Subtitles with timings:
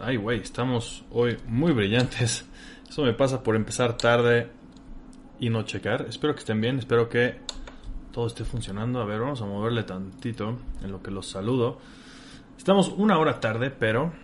[0.00, 2.46] Ay, güey, estamos hoy muy brillantes.
[2.88, 4.50] Eso me pasa por empezar tarde
[5.38, 6.06] y no checar.
[6.08, 7.40] Espero que estén bien, espero que
[8.10, 9.02] todo esté funcionando.
[9.02, 11.78] A ver, vamos a moverle tantito en lo que los saludo.
[12.56, 14.14] Estamos una hora tarde, pero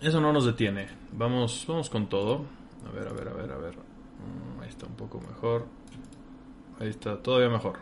[0.00, 0.88] eso no nos detiene.
[1.12, 2.46] Vamos, vamos con todo.
[2.88, 3.74] A ver, a ver, a ver, a ver.
[3.76, 5.66] Mm, ahí está un poco mejor.
[6.80, 7.80] Ahí está, todavía mejor.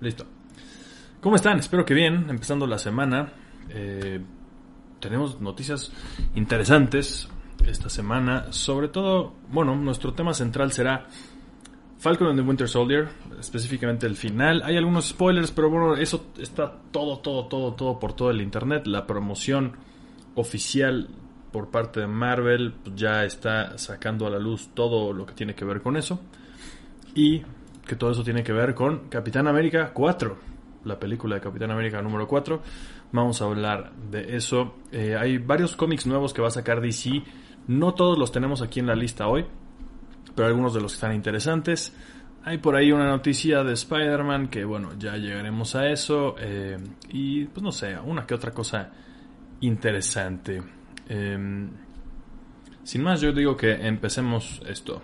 [0.00, 0.26] Listo.
[1.22, 1.58] ¿Cómo están?
[1.58, 2.26] Espero que bien.
[2.28, 3.32] Empezando la semana.
[3.70, 4.20] Eh,
[5.00, 5.92] tenemos noticias
[6.34, 7.28] interesantes
[7.66, 8.52] esta semana.
[8.52, 11.06] Sobre todo, bueno, nuestro tema central será
[11.98, 14.62] Falcon and the Winter Soldier, específicamente el final.
[14.62, 18.86] Hay algunos spoilers, pero bueno, eso está todo, todo, todo, todo por todo el internet.
[18.86, 19.72] La promoción
[20.34, 21.08] oficial
[21.52, 25.64] por parte de Marvel ya está sacando a la luz todo lo que tiene que
[25.64, 26.20] ver con eso.
[27.14, 27.42] Y
[27.86, 30.36] que todo eso tiene que ver con Capitán América 4,
[30.84, 32.62] la película de Capitán América número 4.
[33.12, 34.76] Vamos a hablar de eso.
[34.92, 37.22] Eh, hay varios cómics nuevos que va a sacar DC.
[37.66, 39.44] No todos los tenemos aquí en la lista hoy,
[40.34, 41.94] pero algunos de los que están interesantes.
[42.44, 46.36] Hay por ahí una noticia de Spider-Man que, bueno, ya llegaremos a eso.
[46.38, 48.90] Eh, y, pues no sé, una que otra cosa
[49.60, 50.62] interesante.
[51.08, 51.68] Em,
[52.84, 55.02] sin más, yo digo que empecemos esto.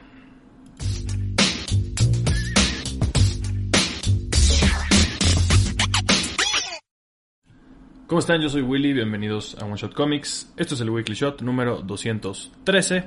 [8.06, 8.40] ¿Cómo están?
[8.40, 10.52] Yo soy Willy, bienvenidos a One Shot Comics.
[10.56, 13.04] Esto es el Weekly Shot número 213.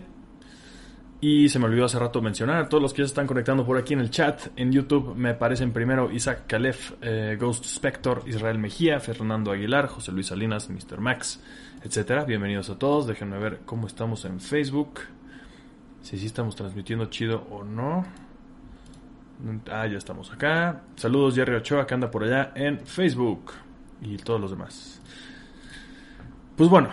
[1.22, 3.66] Y se me olvidó hace rato mencionar a todos los que ya se están conectando
[3.66, 4.48] por aquí en el chat.
[4.58, 10.12] En YouTube me aparecen primero Isaac Calef, eh, Ghost Spector, Israel Mejía, Fernando Aguilar, José
[10.12, 11.00] Luis Salinas, Mr.
[11.00, 11.42] Max,
[11.82, 12.26] etc.
[12.28, 13.08] Bienvenidos a todos.
[13.08, 15.00] Déjenme ver cómo estamos en Facebook.
[16.02, 18.06] Si sí estamos transmitiendo chido o no.
[19.72, 20.82] Ah, ya estamos acá.
[20.98, 23.54] Saludos Jerry Ochoa que anda por allá en Facebook
[24.02, 25.02] y todos los demás.
[26.56, 26.90] Pues bueno,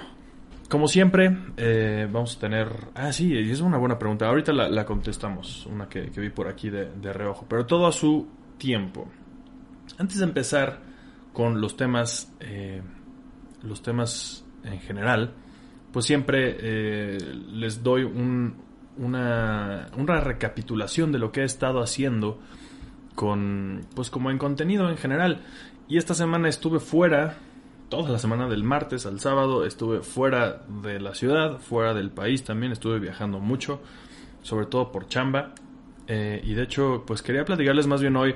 [0.68, 2.68] como siempre, eh, vamos a tener...
[2.94, 4.26] Ah, sí, es una buena pregunta.
[4.26, 8.26] Ahorita la, contestamos, una que, vi por aquí de, reojo, pero todo a su
[8.58, 9.08] tiempo.
[9.98, 10.80] Antes de empezar
[11.32, 12.82] con los temas, eh,
[13.62, 15.34] los temas en general,
[15.92, 17.18] pues siempre eh,
[17.52, 22.40] les doy una, una recapitulación de lo que he estado haciendo
[23.14, 25.42] con, pues como en contenido en general.
[25.88, 27.38] Y esta semana estuve fuera,
[27.88, 32.42] toda la semana del martes al sábado, estuve fuera de la ciudad, fuera del país
[32.42, 33.80] también, estuve viajando mucho,
[34.42, 35.54] sobre todo por chamba.
[36.08, 38.34] Eh, y de hecho, pues quería platicarles más bien hoy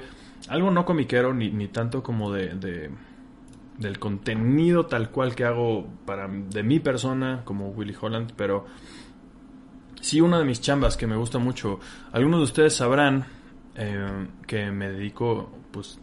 [0.48, 2.90] algo no comiquero, ni, ni tanto como de, de,
[3.78, 8.66] del contenido tal cual que hago para, de mi persona, como Willy Holland, pero
[10.00, 11.80] sí una de mis chambas que me gusta mucho.
[12.12, 13.24] Algunos de ustedes sabrán
[13.74, 15.98] eh, que me dedico pues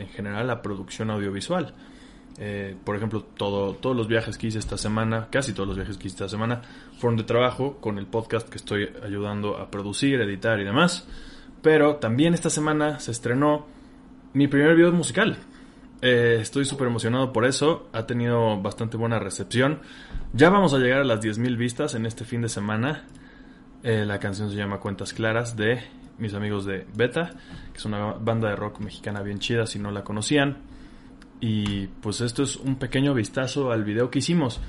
[0.00, 1.74] en general la producción audiovisual.
[2.38, 5.98] Eh, por ejemplo, todo, todos los viajes que hice esta semana, casi todos los viajes
[5.98, 6.62] que hice esta semana,
[6.98, 11.06] fueron de trabajo con el podcast que estoy ayudando a producir, editar y demás.
[11.62, 13.66] Pero también esta semana se estrenó
[14.32, 15.36] mi primer video musical.
[16.02, 17.88] Eh, estoy súper emocionado por eso.
[17.92, 19.80] Ha tenido bastante buena recepción.
[20.32, 23.04] Ya vamos a llegar a las 10.000 vistas en este fin de semana.
[23.82, 25.82] Eh, la canción se llama Cuentas Claras de
[26.20, 27.30] mis amigos de Beta,
[27.72, 30.58] que es una banda de rock mexicana bien chida si no la conocían.
[31.40, 34.60] Y pues esto es un pequeño vistazo al video que hicimos.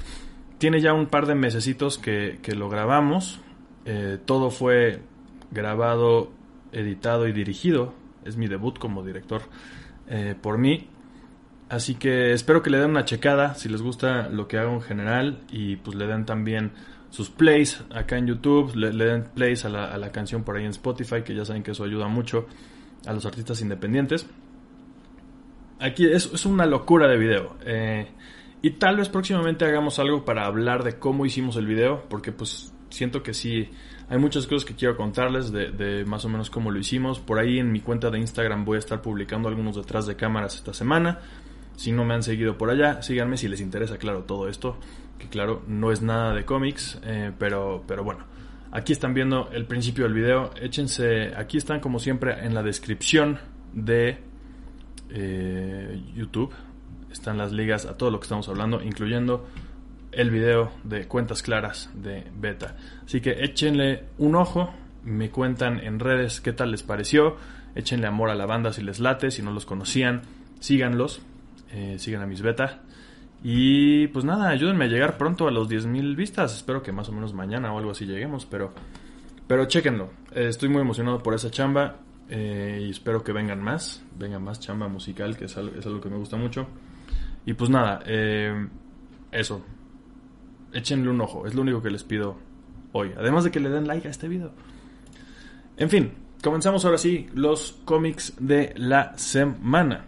[0.57, 3.39] Tiene ya un par de mesecitos que, lo grabamos.
[3.85, 5.01] Eh, todo fue
[5.51, 6.31] grabado,
[6.71, 7.93] editado y dirigido.
[8.23, 9.41] Es mi debut como director
[10.07, 10.87] eh, por mí.
[11.71, 14.81] Así que espero que le den una checada si les gusta lo que hago en
[14.81, 16.73] general y pues le den también
[17.11, 21.21] sus plays acá en YouTube, le, den plays a la, canción por ahí en Spotify,
[21.23, 22.47] que ya saben que eso ayuda mucho
[23.05, 24.25] a los artistas independientes.
[25.79, 27.57] Aquí es, una locura de video.
[27.65, 28.07] Eh,
[28.61, 32.73] y tal vez próximamente hagamos algo para hablar de cómo hicimos el video, porque pues
[32.89, 33.69] siento que sí,
[34.07, 37.19] hay muchas cosas que quiero contarles de, de, más o menos cómo lo hicimos.
[37.19, 40.55] Por ahí en mi cuenta de Instagram voy a estar publicando algunos detrás de cámaras
[40.55, 41.19] esta semana.
[41.75, 44.77] Si no me han seguido por allá, síganme si les interesa, claro, todo esto
[45.21, 48.25] que claro, no es nada de cómics, eh, pero, pero bueno.
[48.73, 50.51] Aquí están viendo el principio del video.
[50.61, 53.37] Échense, aquí están como siempre en la descripción
[53.73, 54.17] de
[55.09, 56.53] eh, YouTube.
[57.11, 59.45] Están las ligas a todo lo que estamos hablando, incluyendo
[60.13, 62.77] el video de cuentas claras de beta.
[63.05, 64.73] Así que échenle un ojo,
[65.03, 67.35] me cuentan en redes qué tal les pareció.
[67.75, 70.21] Échenle amor a la banda si les late, si no los conocían,
[70.61, 71.21] síganlos,
[71.71, 72.81] eh, sigan a mis beta.
[73.43, 76.55] Y pues nada, ayúdenme a llegar pronto a los 10.000 vistas.
[76.55, 78.71] Espero que más o menos mañana o algo así lleguemos, pero,
[79.47, 80.11] pero chequenlo.
[80.31, 81.97] Eh, estoy muy emocionado por esa chamba
[82.29, 84.03] eh, y espero que vengan más.
[84.17, 86.67] Vengan más chamba musical, que es algo, que me gusta mucho.
[87.45, 88.67] Y pues nada, eh,
[89.31, 89.63] eso.
[90.73, 92.37] échenle un ojo, es lo único que les pido
[92.91, 93.11] hoy.
[93.17, 94.51] Además de que le den like a este video.
[95.77, 96.11] En fin,
[96.43, 100.05] comenzamos ahora sí los cómics de la semana.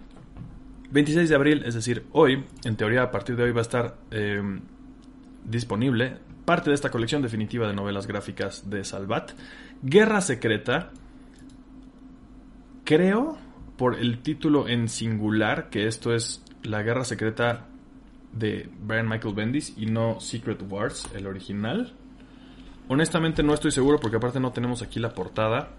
[0.93, 3.97] 26 de abril, es decir, hoy, en teoría a partir de hoy va a estar
[4.11, 4.61] em,
[5.43, 9.31] disponible parte de esta colección definitiva de novelas gráficas de Salvat.
[9.81, 10.91] Guerra Secreta,
[12.83, 13.37] creo
[13.77, 17.65] por el título en singular, que esto es La Guerra Secreta
[18.31, 21.93] de Brian Michael Bendis y no Secret Wars, el original.
[22.87, 25.71] Honestamente no estoy seguro porque aparte no tenemos aquí la portada.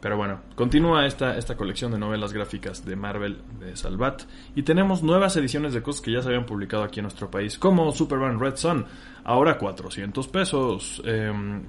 [0.00, 4.22] Pero bueno, continúa esta, esta colección de novelas gráficas de Marvel de Salvat.
[4.54, 7.58] Y tenemos nuevas ediciones de cosas que ya se habían publicado aquí en nuestro país,
[7.58, 8.86] como Superman Red Sun,
[9.24, 11.02] ahora 400 pesos.
[11.04, 11.62] Em,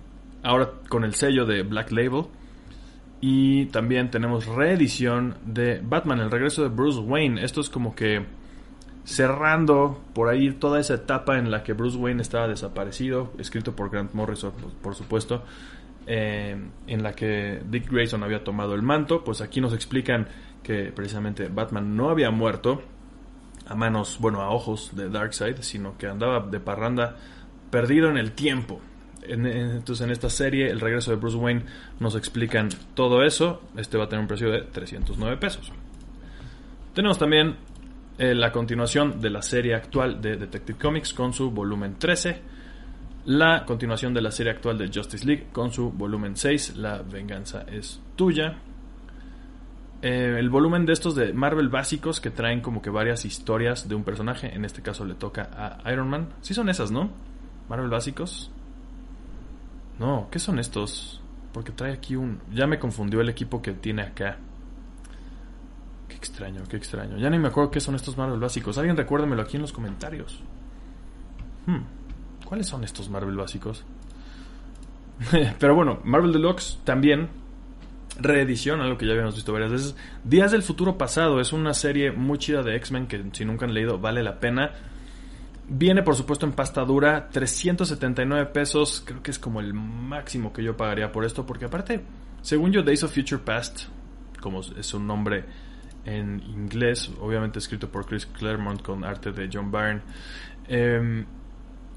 [0.44, 2.26] ahora con el sello de Black Label.
[3.22, 7.44] Y también tenemos reedición de Batman, el regreso de Bruce Wayne.
[7.44, 8.26] Esto es como que
[9.04, 13.90] cerrando por ahí toda esa etapa en la que Bruce Wayne estaba desaparecido, escrito por
[13.90, 15.44] Grant Morrison, por supuesto.
[16.12, 16.58] Eh,
[16.88, 20.28] en la que Dick Grayson había tomado el manto, pues aquí nos explican
[20.64, 22.82] que precisamente Batman no había muerto
[23.68, 27.16] a manos, bueno, a ojos de Darkseid, sino que andaba de parranda
[27.70, 28.82] perdido en el tiempo.
[29.22, 31.66] entonces en esta serie, el regreso de Bruce Wayne,
[32.00, 33.62] nos explican todo eso.
[33.78, 35.72] Este va a tener un precio de 309 pesos.
[36.96, 37.56] Tenemos también
[38.18, 42.42] eh, la continuación de la serie actual de Detective Comics con su volumen 13
[43.30, 47.64] la continuación de la serie actual de Justice League con su volumen 6, La venganza
[47.72, 48.58] es tuya.
[50.02, 53.94] Eh, el volumen de estos de Marvel básicos que traen como que varias historias de
[53.94, 56.30] un personaje, en este caso le toca a Iron Man.
[56.42, 57.12] Sí son esas, ¿no?
[57.70, 58.50] Marvel básicos.
[60.00, 61.22] No, ¿qué son estos?
[61.54, 62.40] Porque trae aquí un...
[62.52, 64.40] Ya me confundió el equipo que tiene acá.
[66.08, 67.18] Qué extraño, qué extraño.
[67.18, 68.80] Ya ni me acuerdo qué son estos Marvel básicos.
[68.80, 70.42] Alguien recuérdemelo aquí en los comentarios.
[71.68, 71.99] Hmm.
[72.50, 73.86] ¿Cuáles son estos Marvel básicos?
[75.60, 77.30] Pero bueno, Marvel Deluxe también
[78.20, 79.96] reedición, algo que ya habíamos visto varias veces.
[80.24, 83.74] Días del futuro pasado es una serie muy chida de X-Men que si nunca han
[83.76, 84.72] leído vale la pena.
[85.68, 90.64] Viene por supuesto en pasta dura, 379 pesos, creo que es como el máximo que
[90.64, 92.02] yo pagaría por esto, porque aparte,
[92.42, 93.82] según yo, Days of Future Past,
[94.42, 95.46] como es un nombre
[96.04, 100.02] en inglés, obviamente escrito por Chris Claremont con arte de John Byrne,
[100.68, 101.26] eh,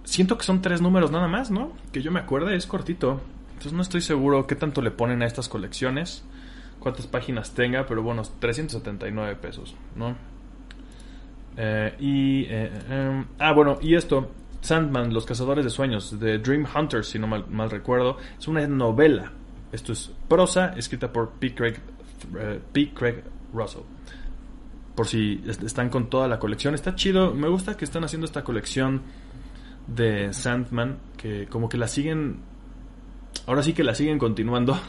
[0.05, 1.73] siento que son tres números nada más, ¿no?
[1.93, 3.21] Que yo me acuerde, es cortito.
[3.53, 6.25] Entonces no estoy seguro qué tanto le ponen a estas colecciones,
[6.81, 10.17] cuántas páginas tenga, pero bueno, 379 pesos, ¿no?
[11.57, 12.45] Eh, y.
[12.45, 17.19] Eh, em, ah, bueno, y esto, Sandman, Los Cazadores de Sueños, de Dream Hunters, si
[17.19, 19.33] no mal, recuerdo, es una novela.
[19.71, 21.55] Esto es prosa escrita por P.
[21.55, 21.75] Craig,
[22.39, 22.93] eh, P.
[22.93, 23.23] Craig
[23.53, 23.83] Russell.
[24.95, 26.75] Por si están con toda la colección.
[26.75, 27.33] Está chido.
[27.33, 29.01] Me gusta que están haciendo esta colección
[29.87, 32.41] de Sandman que como que la siguen
[33.47, 34.79] ahora sí que la siguen continuando.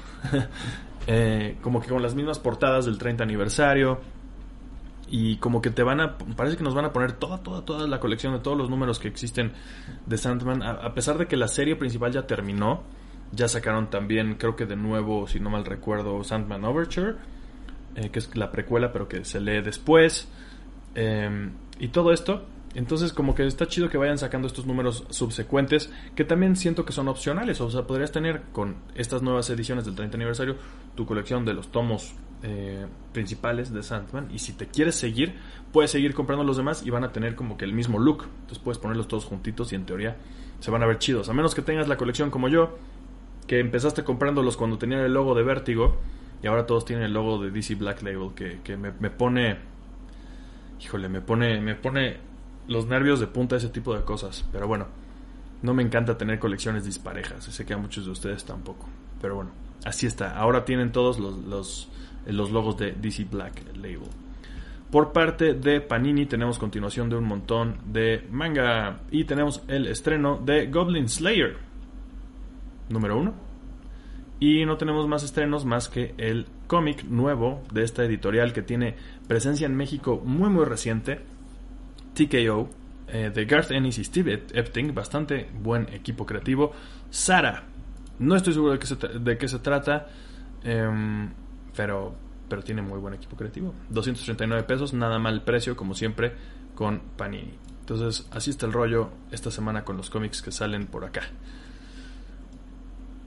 [1.06, 4.00] Eh, como que con las mismas portadas del 30 aniversario
[5.10, 7.88] y como que te van a parece que nos van a poner toda toda toda
[7.90, 9.52] la colección de todos los números que existen
[10.06, 10.64] de Sandman.
[10.64, 12.84] A, pesar de que la serie principal ya terminó
[13.34, 17.16] ya sacaron también creo que de nuevo si no mal recuerdo Sandman Overture
[17.96, 20.30] eh, que es la precuela pero que se lee después.
[20.96, 25.92] Eh, y todo esto entonces, como que está chido que vayan sacando estos números subsecuentes,
[26.16, 27.62] que también siento que son opcionales.
[27.62, 30.56] O sea, podrías tener con estas nuevas ediciones del 30 aniversario
[30.96, 34.30] tu colección de los tomos eh, principales de Sandman.
[34.32, 35.36] Y si te quieres seguir,
[35.72, 38.24] puedes seguir comprando los demás y van a tener como que el mismo look.
[38.24, 40.18] Entonces puedes ponerlos todos juntitos y en teoría
[40.60, 41.30] se van a ver chidos.
[41.30, 42.80] A menos que tengas la colección como yo,
[43.46, 45.98] que empezaste comprándolos cuando tenían el logo de Vértigo
[46.42, 49.58] y ahora todos tienen el logo de DC Black Label, que, que me, me pone.
[50.82, 51.62] Híjole, me pone.
[51.62, 52.33] Me pone
[52.68, 54.46] los nervios de punta ese tipo de cosas.
[54.52, 54.88] Pero bueno,
[55.62, 57.46] no me encanta tener colecciones disparejas.
[57.46, 58.88] Sé que a muchos de ustedes tampoco.
[59.22, 59.52] Pero bueno,
[59.86, 60.38] así está.
[60.38, 61.90] Ahora tienen todos los, los,
[62.26, 64.10] los logos de DC Black Label.
[64.92, 69.00] Por parte de Panini tenemos continuación de un montón de manga.
[69.10, 71.58] Y tenemos el estreno de Goblin Slayer.
[72.90, 73.34] Número uno.
[74.40, 78.96] Y no tenemos más estrenos más que el cómic nuevo de esta editorial que tiene
[79.28, 81.22] presencia en México muy muy reciente
[82.14, 82.70] TKO,
[83.08, 86.72] eh, de Garth Ennis y Steve Epting, bastante buen equipo creativo.
[87.10, 87.64] Sara,
[88.20, 88.88] no estoy seguro de qué
[89.48, 90.08] se, de trata,
[90.64, 91.32] em,
[91.76, 92.16] pero,
[92.48, 93.74] pero tiene muy buen equipo creativo.
[93.90, 96.34] 239 pesos, nada mal precio, como siempre,
[96.76, 97.54] con Panini.
[97.82, 101.24] Entonces, así está el rollo esta semana con los cómics que salen por acá.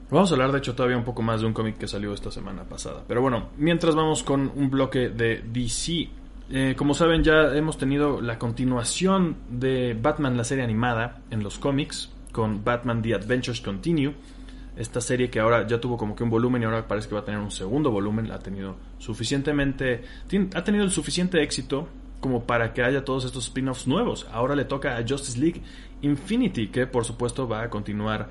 [0.09, 2.31] Vamos a hablar, de hecho, todavía un poco más de un cómic que salió esta
[2.31, 3.03] semana pasada.
[3.07, 6.09] Pero bueno, mientras vamos con un bloque de DC
[6.49, 11.59] Eh, como saben, ya hemos tenido la continuación de Batman, la serie animada, en los
[11.59, 14.13] cómics, con Batman The Adventures Continue.
[14.77, 17.21] Esta serie que ahora ya tuvo como que un volumen y ahora parece que va
[17.21, 18.31] a tener un segundo volumen.
[18.31, 20.03] Ha tenido suficientemente.
[20.53, 21.89] ha tenido el suficiente éxito
[22.21, 24.27] como para que haya todos estos spin-offs nuevos.
[24.31, 25.61] Ahora le toca a Justice League
[26.01, 28.29] Infinity, que por supuesto va a continuar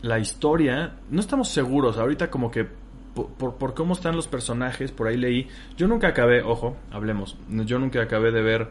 [0.00, 0.94] la historia.
[1.10, 1.98] No estamos seguros.
[1.98, 2.66] Ahorita como que
[3.14, 5.48] por, cómo están los personajes, por ahí leí.
[5.76, 7.36] Yo nunca acabé, ojo, hablemos.
[7.48, 8.70] Yo nunca acabé de ver.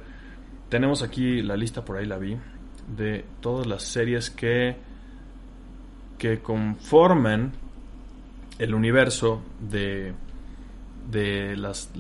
[0.70, 2.38] Tenemos aquí la lista, por ahí la vi,
[2.96, 4.76] de todas las series que,
[6.18, 7.54] que conforman
[8.58, 10.14] el universo de,
[11.10, 11.92] de las,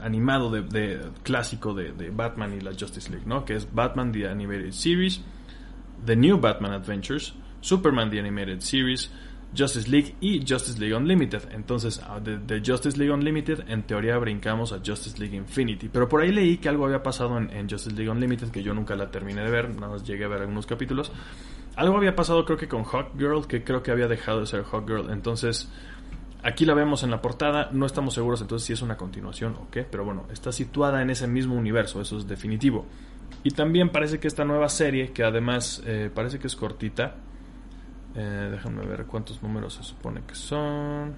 [0.00, 3.44] animado de, clásico de, de, Batman y la Justice League, ¿no?
[3.44, 5.22] Que es Batman The Animated Series,
[6.04, 9.10] The New Batman Adventures, Superman The Animated Series,
[9.56, 11.42] Justice League y Justice League Unlimited.
[11.52, 15.88] Entonces, ah, de, Justice League Unlimited, en teoría brincamos a Justice League Infinity.
[15.88, 18.94] Pero por ahí leí que algo había pasado en, Justice League Unlimited, que yo nunca
[18.96, 21.12] la terminé de ver, nada más llegué a ver algunos capítulos.
[21.76, 24.64] Algo había pasado creo que con Hawk Girl, que creo que había dejado de ser
[24.70, 25.10] Hawk Girl.
[25.10, 25.68] Entonces,
[26.42, 29.68] aquí la vemos en la portada, no estamos seguros entonces si es una continuación o
[29.70, 32.86] qué, pero bueno, está situada en ese mismo universo, eso es definitivo.
[33.42, 37.16] Y también parece que esta nueva serie, que además eh, parece que es cortita,
[38.16, 41.14] eh, déjame ver cuántos números se supone que son.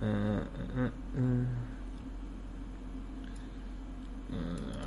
[0.00, 0.40] Eh,
[0.76, 0.90] eh,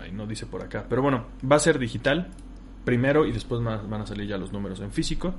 [0.02, 0.86] ay, no dice por acá.
[0.88, 2.30] Pero bueno, va a ser digital
[2.84, 5.34] primero y después van a salir ya los números en físico.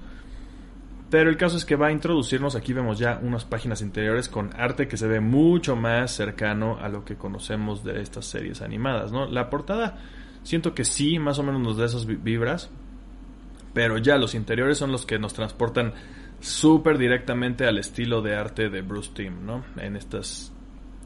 [1.12, 4.48] Pero el caso es que va a introducirnos, aquí vemos ya unas páginas interiores con
[4.58, 9.12] arte que se ve mucho más cercano a lo que conocemos de estas series animadas,
[9.12, 9.26] ¿no?
[9.26, 9.98] La portada
[10.42, 12.70] siento que sí, más o menos nos da esas vibras,
[13.72, 15.94] pero ya los interiores son los que nos transportan
[16.40, 19.64] súper directamente al estilo de arte de Bruce Timm, ¿no?
[19.76, 20.52] En estas,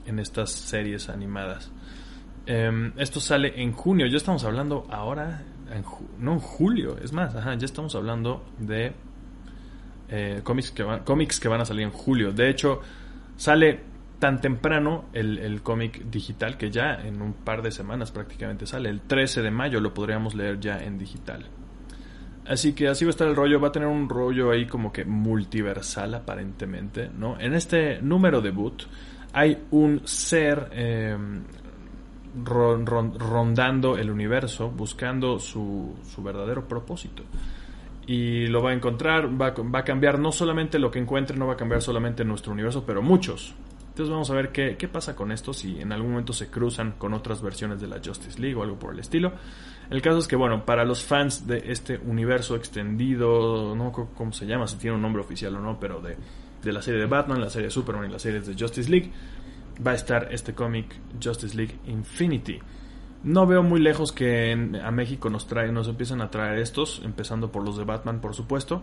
[0.06, 1.70] en estas series animadas.
[2.46, 5.44] Em, esto sale en junio, ya estamos hablando ahora,
[6.18, 8.92] no en julio, es más, ya estamos hablando de
[10.08, 12.32] eh, cómics, que van, cómics que van a salir en julio.
[12.32, 12.80] De hecho,
[13.36, 13.80] sale
[14.18, 18.88] tan temprano el, el cómic digital que ya en un par de semanas prácticamente sale.
[18.88, 21.46] El 13 de mayo lo podríamos leer ya en digital.
[22.48, 24.92] Así que así va a estar el rollo, va a tener un rollo ahí como
[24.92, 27.38] que multiversal aparentemente, ¿no?
[27.40, 28.84] En este número debut
[29.32, 31.42] hay un ser em,
[32.44, 37.22] rondando el universo, buscando su, su, verdadero propósito.
[38.06, 41.46] Y lo va a encontrar, va, va, a cambiar no solamente lo que encuentre, no
[41.46, 43.54] va a cambiar solamente nuestro universo, pero muchos.
[43.88, 46.92] Entonces vamos a ver qué, qué pasa con esto, si en algún momento se cruzan
[46.92, 49.32] con otras versiones de la Justice League o algo por el estilo.
[49.90, 54.46] El caso es que, bueno, para los fans de este universo extendido, no cómo se
[54.46, 56.16] llama, si tiene un nombre oficial o no, pero de,
[56.62, 59.10] de la serie de Batman, la serie de Superman y las series de Justice League,
[59.86, 62.58] va a estar este cómic Justice League Infinity.
[63.22, 64.52] No veo muy lejos que
[64.82, 68.34] a México nos trae, nos empiezan a traer estos, empezando por los de Batman, por
[68.34, 68.82] supuesto.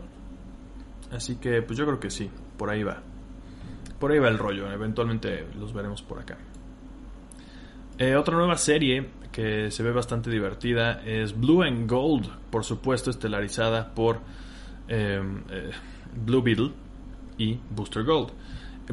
[1.12, 3.02] Así que, pues yo creo que sí, por ahí va
[4.04, 4.70] por ahí va el rollo.
[4.70, 6.38] Eventualmente los veremos por acá.
[7.98, 13.10] Eh, otra nueva serie que se ve bastante divertida es Blue and Gold, por supuesto
[13.10, 14.22] estelarizada por
[14.88, 15.72] em, eh,
[16.26, 16.72] Blue Beetle
[17.38, 18.30] y Booster Gold.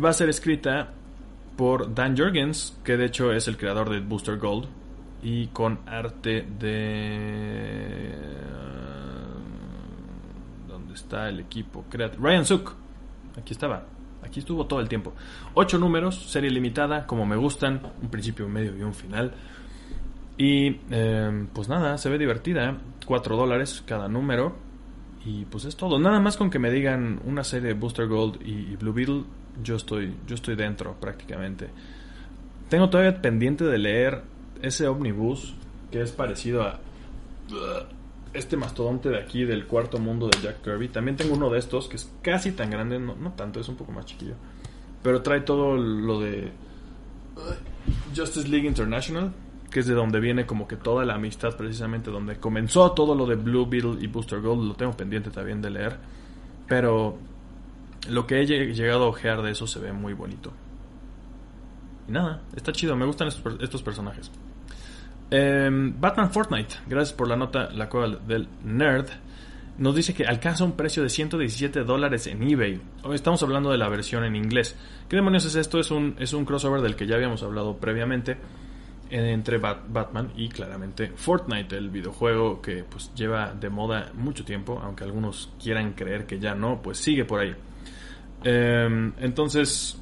[0.03, 0.93] Va a ser escrita
[1.57, 4.67] por Dan Jurgens, que de hecho es el creador de Booster Gold,
[5.23, 8.15] y con arte de...
[10.67, 11.85] ¿Dónde está el equipo?
[11.93, 12.73] Ryan Suk.
[13.39, 13.85] Aquí estaba.
[14.23, 15.13] Aquí estuvo todo el tiempo.
[15.55, 19.35] Ocho números, serie limitada, como me gustan, un principio, un medio y un final.
[20.41, 22.79] Y em, pues nada, se ve divertida.
[23.05, 24.57] Cuatro dólares cada número.
[25.23, 25.99] Y pues es todo.
[25.99, 29.25] Nada más con que me digan una serie de Booster Gold y, Blue Beetle,
[29.63, 31.69] yo estoy, yo estoy dentro prácticamente.
[32.71, 34.23] Tengo todavía pendiente de leer
[34.63, 35.55] ese omnibus
[35.91, 36.81] que es parecido a
[38.33, 40.89] este mastodonte de aquí del cuarto mundo de Jack Kirby.
[40.89, 43.93] También tengo uno de estos que es casi tan grande, no, tanto, es un poco
[43.93, 44.37] más chiquillo.
[45.03, 46.51] Pero trae todo lo de
[48.17, 49.35] Justice League International,
[49.71, 53.25] que es de donde viene como que toda la amistad, precisamente donde comenzó todo lo
[53.25, 54.67] de Blue Beetle y Booster Gold.
[54.67, 55.97] Lo tengo pendiente también de leer.
[56.67, 57.19] Pero
[58.09, 60.53] lo que he llegado a ojear de eso se ve muy bonito.
[62.09, 64.31] Y nada, está chido, me gustan estos personajes.
[65.31, 69.07] Em, Batman Fortnite, gracias por la nota, la cual del nerd,
[69.79, 72.81] nos dice que alcanza un precio de 117 dólares en eBay.
[73.05, 74.77] Hoy estamos hablando de la versión en inglés.
[75.09, 75.79] ¿Qué demonios es esto?
[75.79, 78.37] Es un, es un crossover del que ya habíamos hablado previamente
[79.11, 85.05] entre Batman y claramente Fortnite, el videojuego que pues lleva de moda mucho tiempo, aunque
[85.05, 87.55] algunos quieran creer que ya no, pues sigue por ahí.
[88.45, 90.01] Em, entonces,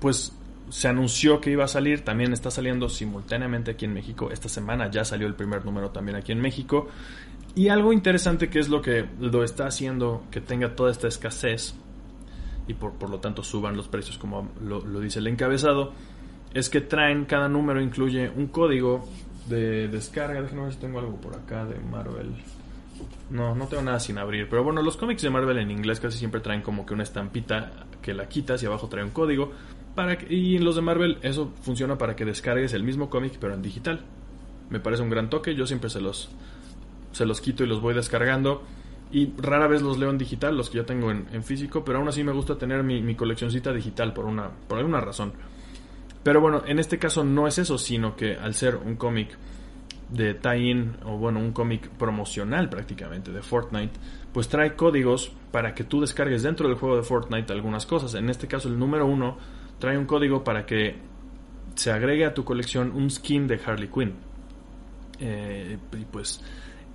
[0.00, 0.36] pues
[0.68, 4.30] se anunció que iba a salir, también está saliendo simultáneamente aquí en México.
[4.30, 6.88] Esta semana ya salió el primer número también aquí en México.
[7.54, 11.76] Y algo interesante que es lo que lo está haciendo que tenga toda esta escasez
[12.66, 15.92] y por, por lo tanto suban los precios como lo, dice el encabezado,
[16.54, 19.06] es que traen, cada número incluye un código
[19.48, 20.40] de descarga.
[20.40, 22.32] Déjenme ver si tengo algo por acá de Marvel.
[23.30, 24.48] No, no tengo nada sin abrir.
[24.48, 27.72] Pero bueno, los cómics de Marvel en inglés casi siempre traen como que una estampita
[28.00, 29.50] que la quitas y abajo trae un código.
[29.96, 33.54] Para y en los de Marvel eso funciona para que descargues el mismo cómic pero
[33.54, 34.00] en digital.
[34.70, 35.56] Me parece un gran toque.
[35.56, 36.30] Yo siempre se los,
[37.10, 38.62] se los quito y los voy descargando.
[39.10, 42.08] Y rara vez los leo en digital, los que yo tengo en, físico, pero aún
[42.08, 45.32] así me gusta tener mi, mi coleccioncita digital por, una, por alguna razón.
[46.24, 49.36] Pero bueno, en este caso no es eso, sino que al ser un cómic
[50.08, 53.92] de tie-in, o bueno, un cómic promocional prácticamente de Fortnite,
[54.32, 58.14] pues trae códigos para que tú descargues dentro del juego de Fortnite algunas cosas.
[58.14, 59.36] En este caso, el número uno
[59.78, 60.96] trae un código para que
[61.74, 64.14] se agregue a tu colección un skin de Harley Quinn.
[65.20, 66.42] Eh, y pues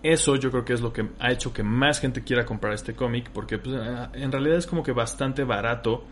[0.01, 2.95] eso yo creo que es lo que ha hecho que más gente quiera comprar este
[2.95, 3.75] cómic, porque pues,
[4.13, 6.03] en realidad es como que bastante barato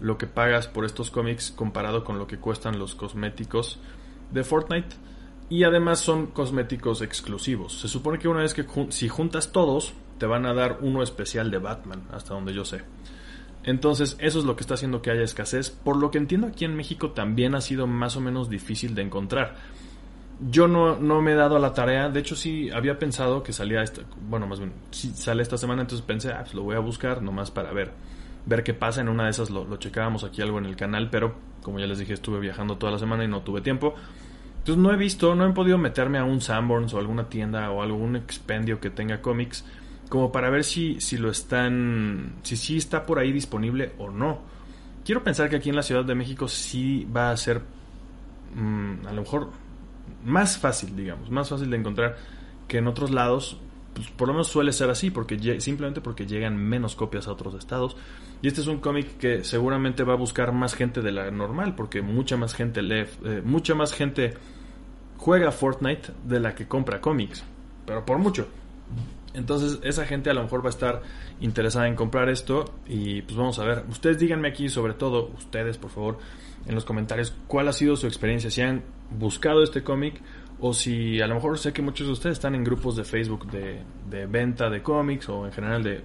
[0.00, 3.78] lo que pagas por estos cómics comparado con lo que cuestan los cosméticos
[4.30, 4.96] de Fortnite.
[5.48, 7.80] Y además son cosméticos exclusivos.
[7.80, 11.50] Se supone que una vez que si juntas todos, te van a dar uno especial
[11.50, 12.82] de Batman, hasta donde yo sé.
[13.62, 15.70] Entonces, eso es lo que está haciendo que haya escasez.
[15.70, 19.02] Por lo que entiendo, aquí en México también ha sido más o menos difícil de
[19.02, 19.56] encontrar.
[20.48, 23.52] Yo no, no me he dado a la tarea, de hecho sí había pensado que
[23.52, 26.76] salía esta, bueno, más bien, si sale esta semana, entonces pensé, ah, pues lo voy
[26.76, 27.92] a buscar nomás para ver,
[28.50, 31.08] ver qué pasa, en una de esas lo, lo checábamos aquí algo en el canal,
[31.08, 33.94] pero como ya les dije, estuve viajando toda la semana y no tuve tiempo.
[34.58, 37.80] Entonces no he visto, no he podido meterme a un Sanborns o alguna tienda o
[37.80, 39.64] algún expendio que tenga cómics
[40.10, 44.40] como para ver si, si lo están, si sí está por ahí disponible o no.
[45.04, 47.62] Quiero pensar que aquí en la Ciudad de México sí va a ser,
[48.54, 49.50] mm, a lo mejor
[50.24, 52.16] más fácil, digamos, más fácil de encontrar
[52.66, 53.60] que en otros lados.
[53.94, 57.54] Pues por lo menos suele ser así, porque simplemente porque llegan menos copias a otros
[57.54, 57.96] estados.
[58.42, 61.74] Y este es un cómic que seguramente va a buscar más gente de la normal,
[61.74, 64.34] porque mucha más gente lee, eh, mucha más gente
[65.16, 67.44] juega Fortnite de la que compra cómics,
[67.84, 68.48] pero por mucho.
[69.34, 71.02] Entonces esa gente a lo mejor va a estar
[71.40, 73.84] interesada en comprar esto y pues vamos a ver.
[73.88, 76.18] Ustedes díganme aquí sobre todo, ustedes por favor,
[76.66, 80.20] en los comentarios cuál ha sido su experiencia, si han buscado este cómic
[80.60, 83.50] o si a lo mejor sé que muchos de ustedes están en grupos de Facebook
[83.50, 86.02] de, de venta de cómics o en general de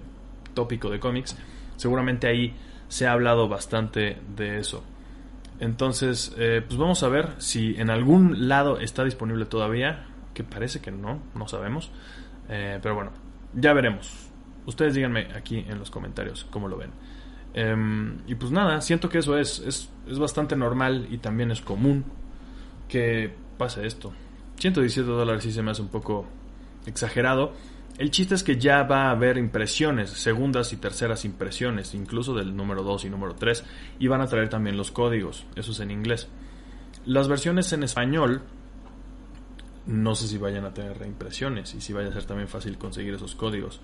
[0.54, 1.36] tópico de cómics,
[1.76, 2.54] seguramente ahí
[2.88, 4.82] se ha hablado bastante de eso.
[5.58, 10.80] Entonces, eh, pues vamos a ver si en algún lado está disponible todavía, que parece
[10.80, 11.90] que no, no sabemos.
[12.48, 13.12] Eh, pero bueno,
[13.54, 14.30] ya veremos.
[14.66, 16.90] Ustedes díganme aquí en los comentarios cómo lo ven.
[17.54, 21.62] Em, y pues nada, siento que eso es, es, es, bastante normal y también es
[21.62, 22.04] común
[22.86, 24.12] que pase esto.
[24.58, 26.26] 117 dólares sí se me hace un poco
[26.86, 27.52] exagerado.
[27.98, 32.54] El chiste es que ya va a haber impresiones, segundas y terceras impresiones, incluso del
[32.54, 33.64] número 2 y número 3,
[33.98, 36.28] y van a traer también los códigos, eso es en inglés.
[37.06, 38.42] Las versiones en español
[39.86, 43.14] no sé si vayan a tener reimpresiones y si vaya a ser también fácil conseguir
[43.14, 43.80] esos códigos.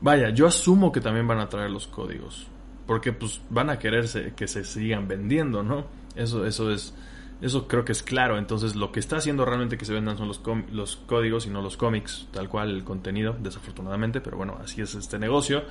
[0.00, 2.46] Vaya, yo asumo que también van a traer los códigos,
[2.86, 5.86] porque pues van a quererse que se sigan vendiendo, ¿no?
[6.14, 6.94] Eso eso es
[7.40, 10.28] eso creo que es claro, entonces lo que está haciendo realmente que se vendan son
[10.28, 10.40] los,
[10.72, 14.94] los códigos y no los cómics, tal cual el contenido, desafortunadamente, pero bueno, así es
[14.94, 15.62] este negocio.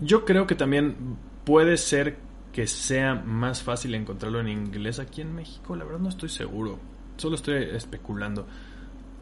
[0.00, 2.18] Yo creo que también puede ser
[2.52, 6.78] que sea más fácil encontrarlo en inglés aquí en México, la verdad no estoy seguro
[7.16, 8.46] Solo estoy especulando.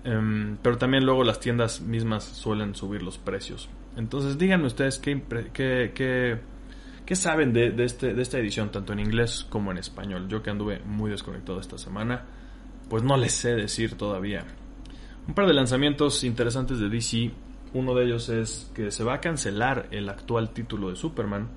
[0.05, 3.68] Em, pero también luego las tiendas mismas suelen subir los precios.
[3.96, 5.22] Entonces díganme ustedes qué,
[5.53, 6.40] qué, qué,
[7.16, 10.29] saben de, de, este, de esta edición, tanto en inglés como en español.
[10.29, 12.25] Yo que anduve muy desconectado esta semana,
[12.88, 14.44] pues no les sé decir todavía.
[15.27, 17.31] Un par de lanzamientos interesantes de DC.
[17.73, 21.49] Uno de ellos es que se va a cancelar el actual título de Superman.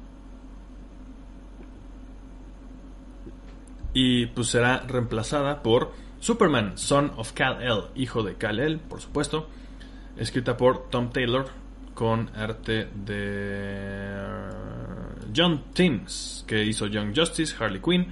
[3.93, 9.49] Y pues será reemplazada por Superman, Son of Kal-El, hijo de Kal-El, por supuesto,
[10.17, 11.47] escrita por Tom Taylor
[11.93, 14.15] con arte de
[15.35, 18.07] John Timms, que hizo Young Justice, Harley Quinn.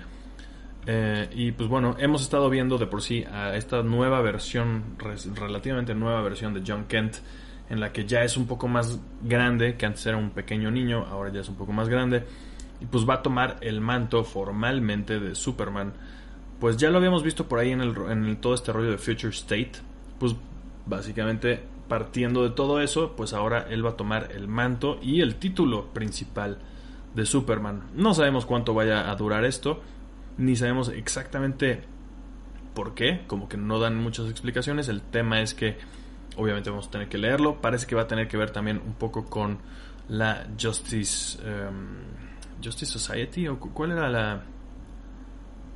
[0.85, 4.97] Eh, y pues bueno, hemos estado viendo de por sí a esta nueva versión,
[5.35, 7.17] relativamente nueva versión de John Kent,
[7.69, 11.05] en la que ya es un poco más grande, que antes era un pequeño niño,
[11.09, 12.23] ahora ya es un poco más grande,
[12.79, 15.93] y pues va a tomar el manto formalmente de Superman.
[16.59, 19.29] Pues ya lo habíamos visto por ahí en, el, en todo este rollo de Future
[19.29, 19.73] State,
[20.19, 20.35] pues
[20.85, 25.35] básicamente partiendo de todo eso, pues ahora él va a tomar el manto y el
[25.35, 26.57] título principal
[27.15, 27.83] de Superman.
[27.95, 29.81] No sabemos cuánto vaya a durar esto,
[30.37, 31.83] ni sabemos exactamente
[32.73, 34.87] por qué, como que no dan muchas explicaciones.
[34.87, 35.77] El tema es que
[36.37, 37.61] obviamente vamos a tener que leerlo.
[37.61, 39.59] Parece que va a tener que ver también un poco con
[40.07, 44.43] la Justice em, Justice Society o cuál era la,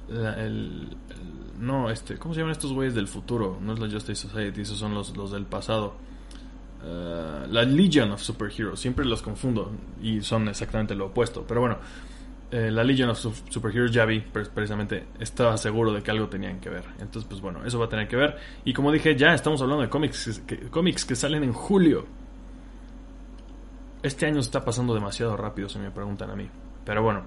[0.09, 0.95] el,
[1.59, 4.77] no este cómo se llaman estos güeyes del futuro no es la Justice Society esos
[4.77, 5.95] son los, los del pasado
[6.83, 11.77] eh, la Legion of Superheroes siempre los confundo y son exactamente lo opuesto pero bueno
[12.51, 16.69] eh, la Legion of Superheroes ya vi precisamente estaba seguro de que algo tenían que
[16.69, 19.61] ver entonces pues bueno eso va a tener que ver y como dije ya estamos
[19.61, 22.05] hablando de cómics cómics que salen en julio
[24.05, 26.47] este año está pasando demasiado rápido, si me preguntan a mí.
[26.85, 27.23] Pero bueno,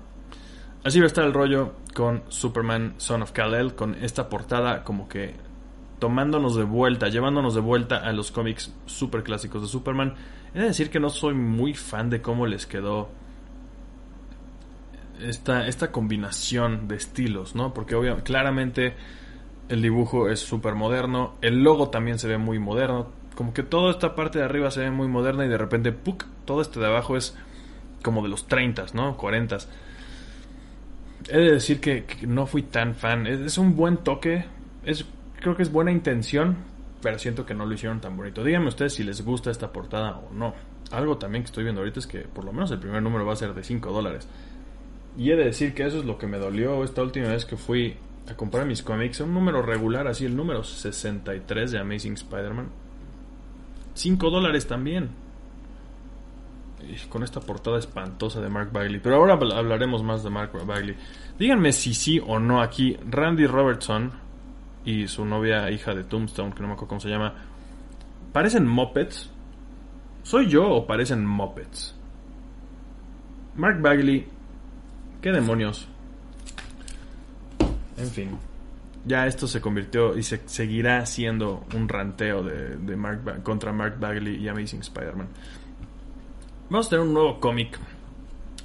[0.85, 5.09] así va a estar el rollo con Superman Son of Kal-El, con esta portada como
[5.09, 5.35] que
[5.99, 10.15] tomándonos de vuelta, llevándonos de vuelta a los cómics super clásicos de Superman.
[10.55, 13.09] He de decir que no soy muy fan de cómo les quedó
[15.21, 17.75] esta, esta combinación de estilos, ¿no?
[17.75, 18.95] Porque obviamente, claramente
[19.69, 23.91] el dibujo es súper moderno, el logo también se ve muy moderno, como que toda
[23.91, 26.25] esta parte de arriba se ve muy moderna y de repente, ¡puc!
[26.45, 27.37] Todo este de abajo es
[28.03, 29.17] como de los 30, ¿no?
[29.17, 29.59] 40.
[31.29, 33.27] He de decir que, no fui tan fan.
[33.27, 34.45] Es, un buen toque.
[34.85, 35.05] Es,
[35.41, 36.57] creo que es buena intención.
[37.01, 38.43] Pero siento que no lo hicieron tan bonito.
[38.43, 40.55] Díganme ustedes si les gusta esta portada o no.
[40.91, 43.35] Algo también que estoy viendo ahorita es que por lo menos el primer número va
[43.35, 44.29] a ser de 5 dólares.
[45.17, 47.57] Y he de decir que eso es lo que me dolió esta última vez que
[47.57, 47.97] fui
[48.29, 49.21] a comprar mis cómics.
[49.21, 52.69] Un número regular, así el número 63 de Amazing Spider-Man
[53.95, 55.11] 5 dólares también.
[57.11, 59.01] con esta portada espantosa de Mark Bagley.
[59.01, 60.97] Pero ahora hablaremos más de Mark Bagley.
[61.39, 62.97] Díganme si sí o no aquí.
[63.09, 64.13] Randy Robertson
[64.91, 67.35] y su novia, hija de Tombstone, que no me acuerdo cómo se llama.
[68.33, 69.31] ¿Parecen mopeds?
[70.23, 71.95] ¿Soy yo o parecen mopeds?
[73.57, 74.27] Mark Bagley.
[75.21, 75.89] ¿Qué demonios?
[77.97, 78.39] En fin
[79.09, 84.37] ya esto se convirtió y se seguirá siendo un ranteo de, Mark contra Mark Bagley
[84.37, 85.29] y Amazing Spider-Man.
[86.69, 87.79] Vamos a tener un nuevo cómic.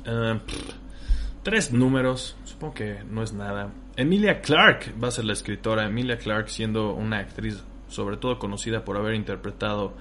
[0.05, 0.39] Eh,
[1.43, 3.69] tres números, supongo que no es nada.
[3.95, 5.85] Emilia Clark va a ser la escritora.
[5.85, 9.93] Emilia Clark siendo una actriz sobre todo conocida por haber interpretado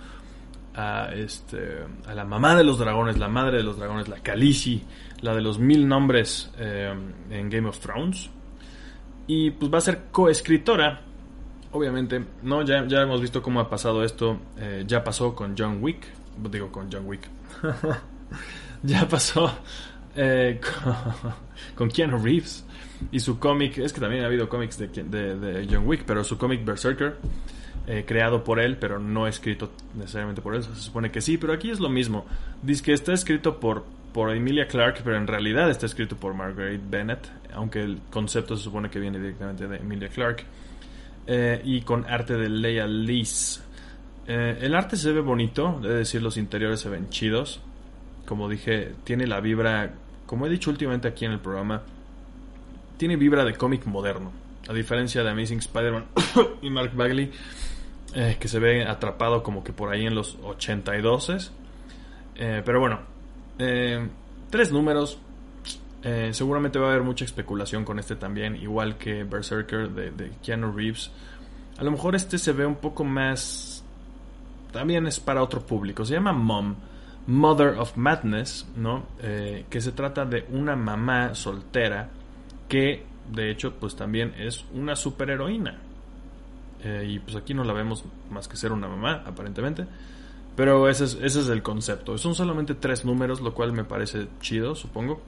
[0.75, 4.83] a, este, a la mamá de los dragones, la madre de los dragones, la Khaleesi,
[5.21, 6.95] la de los mil nombres eh,
[7.31, 8.31] en Game of Thrones.
[9.27, 11.03] Y pues va a ser coescritora,
[11.73, 12.25] obviamente.
[12.43, 14.41] No, ya, ya hemos visto cómo ha pasado esto.
[14.57, 16.07] Eh, ya pasó con John Wick.
[16.51, 17.29] Digo, con John Wick.
[18.83, 19.53] ya pasó
[20.17, 20.61] eh,
[21.75, 22.65] con, Keanu Reeves.
[23.11, 26.39] Y su cómic, es que también ha habido cómics de, de, John Wick, pero su
[26.39, 27.17] cómic Berserker,
[27.89, 31.53] eh, creado por él, pero no escrito necesariamente por él, se supone que sí, pero
[31.53, 32.25] aquí es lo mismo.
[32.63, 36.81] Dice que está escrito por por Emilia Clarke, pero en realidad está escrito por Margaret
[36.89, 40.45] Bennett, aunque el concepto se supone que viene directamente de Emilia Clarke.
[41.27, 43.63] Eh, y con arte de Leia Lees.
[44.27, 47.61] Eh, el arte se ve bonito, de decir, los interiores se ven chidos.
[48.33, 49.93] Como dije, tiene la vibra,
[50.25, 51.83] como he dicho últimamente aquí en el programa,
[52.97, 54.33] tiene vibra de cómic moderno.
[54.71, 56.07] A diferencia de Amazing Spider-Man
[56.63, 57.31] y Mark Bagley,
[58.15, 61.53] eh, que se ve atrapado como que por ahí en los 82.
[62.35, 63.01] pero bueno,
[63.59, 64.09] eh,
[64.49, 65.19] tres números.
[66.03, 70.73] Eh, seguramente va a haber mucha especulación con este también, igual que Berserker de, Keanu
[70.73, 71.11] Reeves.
[71.77, 73.85] A lo mejor este se ve un poco más...
[74.73, 76.07] También es para otro público.
[76.07, 76.77] Se llama Mom.
[77.27, 79.07] Mother of Madness, ¿no?
[79.23, 82.11] Eh, que se trata de una mamá soltera
[82.69, 85.79] que, de hecho, pues también es una superheroína.
[87.07, 89.87] y pues aquí no la vemos más que ser una mamá, aparentemente.
[90.57, 92.19] Pero ese es, ese es el concepto.
[92.19, 95.21] Son solamente tres números, lo cual me parece chido, supongo.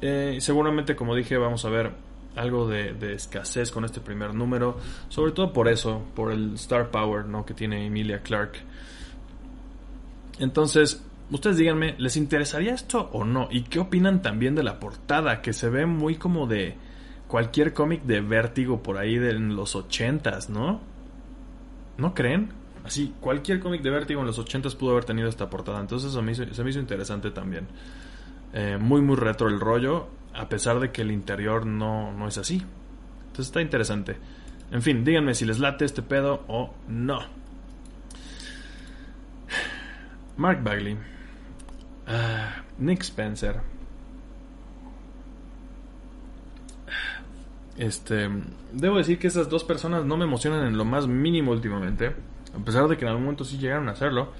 [0.00, 1.92] Eh, seguramente, como dije, vamos a ver
[2.36, 4.78] algo de, escasez con este primer número.
[5.08, 7.44] Sobre todo por eso, por el star power ¿no?
[7.44, 8.52] que tiene Emilia Clark.
[10.38, 13.48] Entonces, ustedes díganme, ¿les interesaría esto o no?
[13.50, 15.42] ¿Y qué opinan también de la portada?
[15.42, 16.76] Que se ve muy como de
[17.28, 20.80] cualquier cómic de vértigo por ahí de los ochentas, ¿no?
[21.98, 22.50] ¿No creen?
[22.86, 25.80] Así, cualquier cómic de Vértigo en los 80 pudo haber tenido esta portada.
[25.80, 27.66] Entonces se me hizo, se me hizo interesante también.
[28.52, 32.38] Eh, muy, muy retro el rollo, a pesar de que el interior no, no es
[32.38, 32.62] así.
[33.26, 34.16] Entonces está interesante.
[34.70, 37.18] En fin, díganme si les late este pedo o no.
[40.36, 40.96] Mark Bagley.
[42.06, 43.60] Ah, Nick Spencer.
[47.76, 48.28] Este,
[48.72, 52.14] debo decir que esas dos personas no me emocionan en lo más mínimo últimamente.
[52.54, 54.32] A pesar de que en algún momento sí llegaron a hacerlo.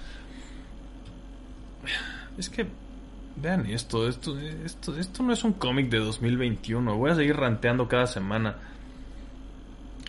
[2.38, 2.66] Es que
[3.36, 6.96] Vean esto, esto, esto, esto no es un cómic de 2021.
[6.96, 8.56] Voy a seguir ranteando cada semana.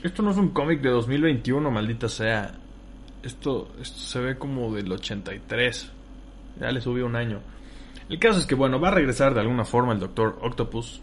[0.01, 2.53] Esto no es un cómic de 2021, maldita sea.
[3.21, 5.91] Esto, esto se ve como del 83.
[6.59, 7.41] Ya le subió un año.
[8.09, 11.01] El caso es que, bueno, va a regresar de alguna forma el Doctor Octopus,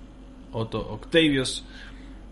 [0.52, 1.64] Otto Octavius,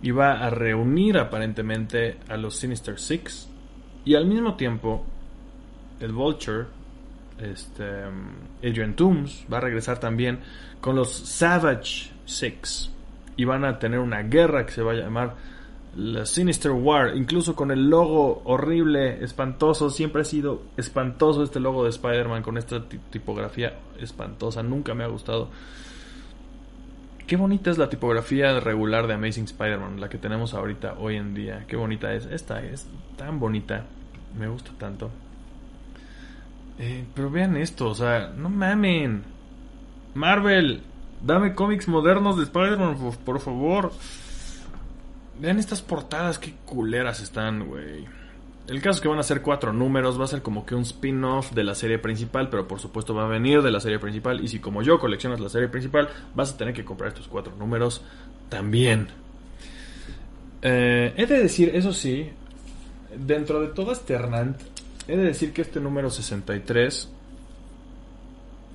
[0.01, 3.49] y va a reunir aparentemente a los Sinister Six.
[4.05, 5.05] Y al mismo tiempo,
[6.01, 6.67] el Vulture,
[7.39, 7.85] este,
[8.63, 10.41] Adrian Toomes, va a regresar también
[10.81, 12.91] con los Savage Six.
[13.37, 15.35] Y van a tener una guerra que se va a llamar
[15.97, 21.85] la Sinister War, incluso con el logo horrible, espantoso, siempre ha sido espantoso este logo
[21.85, 25.49] de Spider-Man con esta tipografía espantosa, nunca me ha gustado.
[27.27, 31.35] Qué bonita es la tipografía regular de Amazing Spider-Man, la que tenemos ahorita hoy en
[31.35, 31.65] día.
[31.67, 32.27] Qué bonita es.
[32.27, 33.85] Esta es tan bonita.
[34.39, 35.11] Me gusta tanto.
[36.79, 39.23] Eh, pero vean esto, o sea, no mamen.
[40.15, 40.83] Marvel,
[41.23, 43.93] dame cómics modernos de Spider-Man, por favor.
[45.41, 48.07] Vean estas portadas, qué culeras están, güey.
[48.69, 50.83] El caso es que van a ser cuatro números, va a ser como que un
[50.83, 54.43] spin-off de la serie principal, pero por supuesto va a venir de la serie principal.
[54.43, 57.55] Y si como yo coleccionas la serie principal, vas a tener que comprar estos cuatro
[57.59, 58.03] números
[58.49, 59.09] también.
[60.63, 62.31] Eh, he de decir, eso sí,
[63.17, 64.57] dentro de todo este Hernand,
[65.09, 67.11] he de decir que este número 63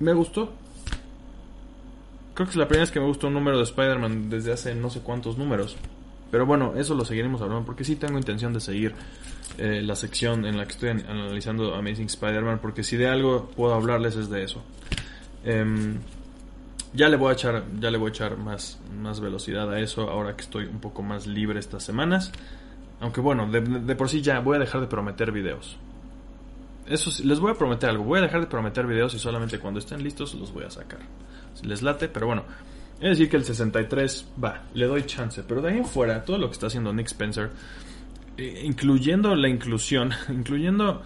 [0.00, 0.52] me gustó.
[2.34, 4.74] Creo que es la primera vez que me gustó un número de Spider-Man desde hace
[4.74, 5.76] no sé cuántos números.
[6.30, 8.94] Pero bueno, eso lo seguiremos hablando porque sí tengo intención de seguir
[9.56, 13.74] eh, la sección en la que estoy analizando Amazing Spider-Man porque si de algo puedo
[13.74, 14.62] hablarles es de eso.
[15.44, 15.98] Em,
[16.92, 20.10] ya le voy a echar, ya le voy a echar más, más velocidad a eso
[20.10, 22.32] ahora que estoy un poco más libre estas semanas.
[23.00, 25.76] Aunque bueno, de, por sí ya voy a dejar de prometer videos.
[26.86, 28.04] Eso les voy a prometer algo.
[28.04, 31.00] Voy a dejar de prometer videos y solamente cuando estén listos los voy a sacar.
[31.54, 32.44] Si les late, pero bueno.
[33.00, 35.42] Es decir que el 63 va, le doy chance.
[35.46, 37.50] Pero de ahí en fuera, todo lo que está haciendo Nick Spencer,
[38.36, 41.02] eh, incluyendo la inclusión, incluyendo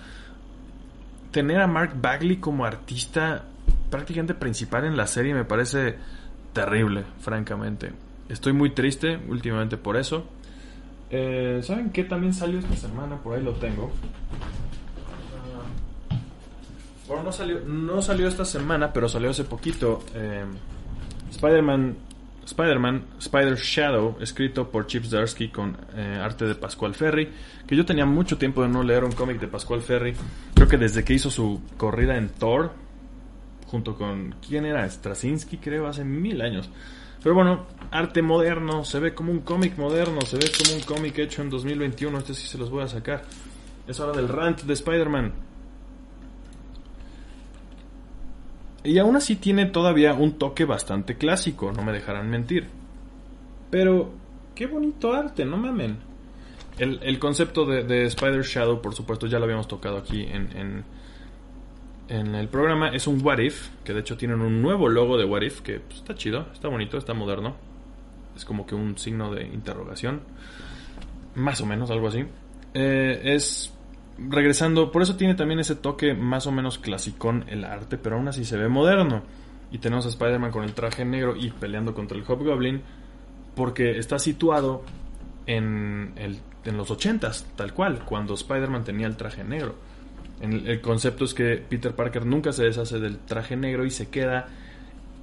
[1.31, 3.45] tener a Mark Bagley como artista
[3.91, 5.97] prácticamente principal en la serie, me parece
[6.55, 7.93] terrible, francamente.
[8.29, 10.27] Estoy muy triste últimamente por eso.
[11.11, 13.17] Eh, ¿Saben qué también salió esta semana?
[13.17, 13.93] Por ahí lo tengo.
[16.11, 16.17] Ah,
[17.07, 20.03] bueno, no salió, no salió esta semana, pero salió hace poquito.
[20.15, 20.45] Eh,
[21.33, 21.97] Spider-Man
[22.45, 27.29] Spider-Man, Spider Shadow, escrito por Chip Zdarsky con eh, arte de Pascual Ferry,
[27.67, 30.15] que yo tenía mucho tiempo de no leer un cómic de Pascual Ferry,
[30.55, 32.73] creo que desde que hizo su corrida en Thor,
[33.67, 34.89] junto con, ¿quién era?
[34.89, 36.69] Straczynski, creo, hace mil años.
[37.23, 41.19] Pero bueno, arte moderno, se ve como un cómic moderno, se ve como un cómic
[41.19, 43.23] hecho en 2021, este sí se los voy a sacar.
[43.87, 45.33] Es hora del rant de Spider-Man.
[48.85, 52.67] Y aún así tiene todavía un toque bastante clásico, no me dejarán mentir.
[53.71, 54.13] Pero,
[54.55, 55.99] qué bonito arte, no mamen.
[56.79, 60.85] El, el concepto de, Spider Shadow, por supuesto, ya lo habíamos tocado aquí en,
[62.09, 62.89] en, el programa.
[62.89, 65.81] Es un What If, que de hecho tienen un nuevo logo de What If, que
[65.81, 67.57] pues, está chido, está bonito, está moderno.
[68.37, 70.23] Es como que un signo de interrogación.
[71.35, 72.25] Más o menos, algo así.
[72.75, 73.73] Eh, es
[74.19, 78.29] regresando, por eso tiene también ese toque más o menos clasicón el arte, pero aún
[78.29, 79.23] así se ve moderno.
[79.71, 82.83] Y tenemos a Spider-Man con el traje negro y peleando contra el Hobgoblin,
[83.55, 84.83] porque está situado
[85.47, 89.75] en, el, en los 80s, tal cual, cuando Spider-Man tenía el traje negro.
[90.41, 94.49] el concepto es que Peter Parker nunca se deshace del traje negro y se queda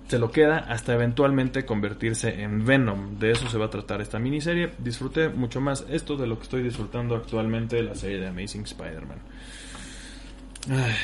[0.10, 3.20] se lo queda hasta eventualmente convertirse en Venom.
[3.20, 4.72] De eso se va a tratar esta miniserie.
[4.80, 8.64] Disfruté mucho más esto de lo que estoy disfrutando actualmente de la serie de Amazing
[8.64, 9.20] Spider-Man.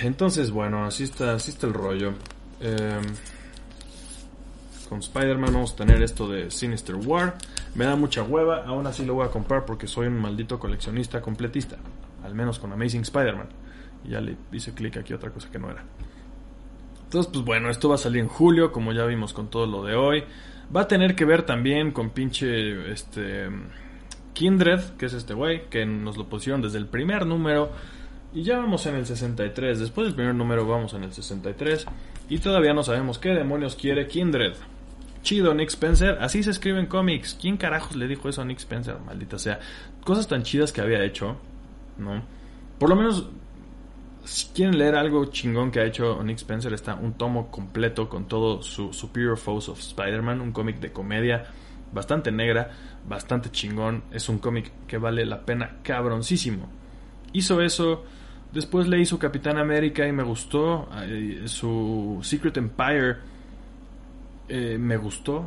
[0.02, 2.14] Entonces, bueno, así está, así está el rollo.
[2.60, 3.04] Em,
[4.90, 7.38] con Spider-Man vamos a tener esto de Sinister War.
[7.76, 11.22] Me da mucha hueva, aún así lo voy a comprar porque soy un maldito coleccionista
[11.22, 11.78] completista.
[12.24, 13.50] Al menos con Amazing Spider-Man.
[14.06, 15.84] Ya le hice clic aquí a otra cosa que no era.
[17.06, 19.84] Entonces, pues bueno, esto va a salir en julio, como ya vimos con todo lo
[19.84, 20.24] de hoy.
[20.76, 23.50] Va a tener que ver también con pinche este
[24.34, 27.72] Kindred, que es este güey, que nos lo pusieron desde el primer número.
[28.34, 29.80] Y ya vamos en el 63.
[29.80, 31.86] Después del primer número vamos en el 63.
[32.28, 34.54] Y todavía no sabemos qué demonios quiere Kindred.
[35.22, 36.18] Chido, Nick Spencer.
[36.20, 37.38] Así se escribe en cómics.
[37.40, 38.98] ¿Quién carajos le dijo eso a Nick Spencer?
[39.00, 39.60] Maldita sea.
[40.04, 41.38] Cosas tan chidas que había hecho.
[41.98, 42.24] ¿No?
[42.78, 43.30] Por lo menos
[44.26, 48.28] si quieren leer algo chingón que ha hecho Nick Spencer, está un tomo completo con
[48.28, 51.46] todo su Superior Foes of Spider-Man, un cómic de comedia
[51.94, 52.72] bastante negra,
[53.08, 54.04] bastante chingón.
[54.12, 56.68] Es un cómic que vale la pena cabroncísimo.
[57.34, 58.04] Hizo eso,
[58.52, 60.90] después le hizo Capitán América y me gustó.
[61.46, 63.18] Su Secret Empire
[64.48, 65.46] Eh, me gustó,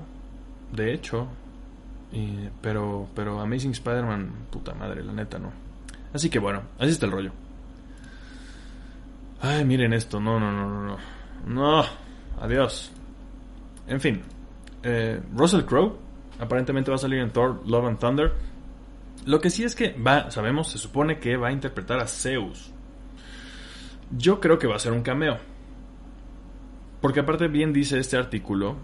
[0.72, 1.28] de hecho.
[2.62, 5.52] pero, pero Amazing Spider-Man, puta madre, la neta no.
[6.12, 7.32] Así que bueno, así está el rollo.
[9.40, 10.98] Ay, miren esto, no, no, no, no, no.
[11.46, 11.84] No,
[12.40, 12.92] adiós.
[13.86, 14.22] En fin,
[14.82, 15.96] eh, Russell Crowe
[16.38, 18.32] aparentemente va a salir en Thor Love and Thunder.
[19.26, 22.72] Lo que sí es que va, sabemos, se supone que va a interpretar a Zeus.
[24.10, 25.38] Yo creo que va a ser un cameo.
[27.00, 28.76] Porque aparte bien dice este artículo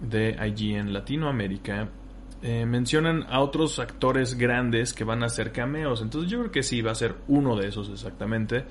[0.00, 1.88] de allí en Latinoamérica,
[2.42, 6.00] eh, mencionan a otros actores grandes que van a hacer cameos.
[6.00, 8.64] Entonces yo creo que sí va a ser uno de esos exactamente.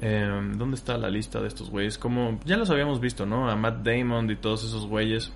[0.00, 1.98] Eh, ¿Dónde está la lista de estos güeyes?
[1.98, 3.48] Como ya los habíamos visto, ¿no?
[3.48, 5.32] A Matt Damon y todos esos güeyes.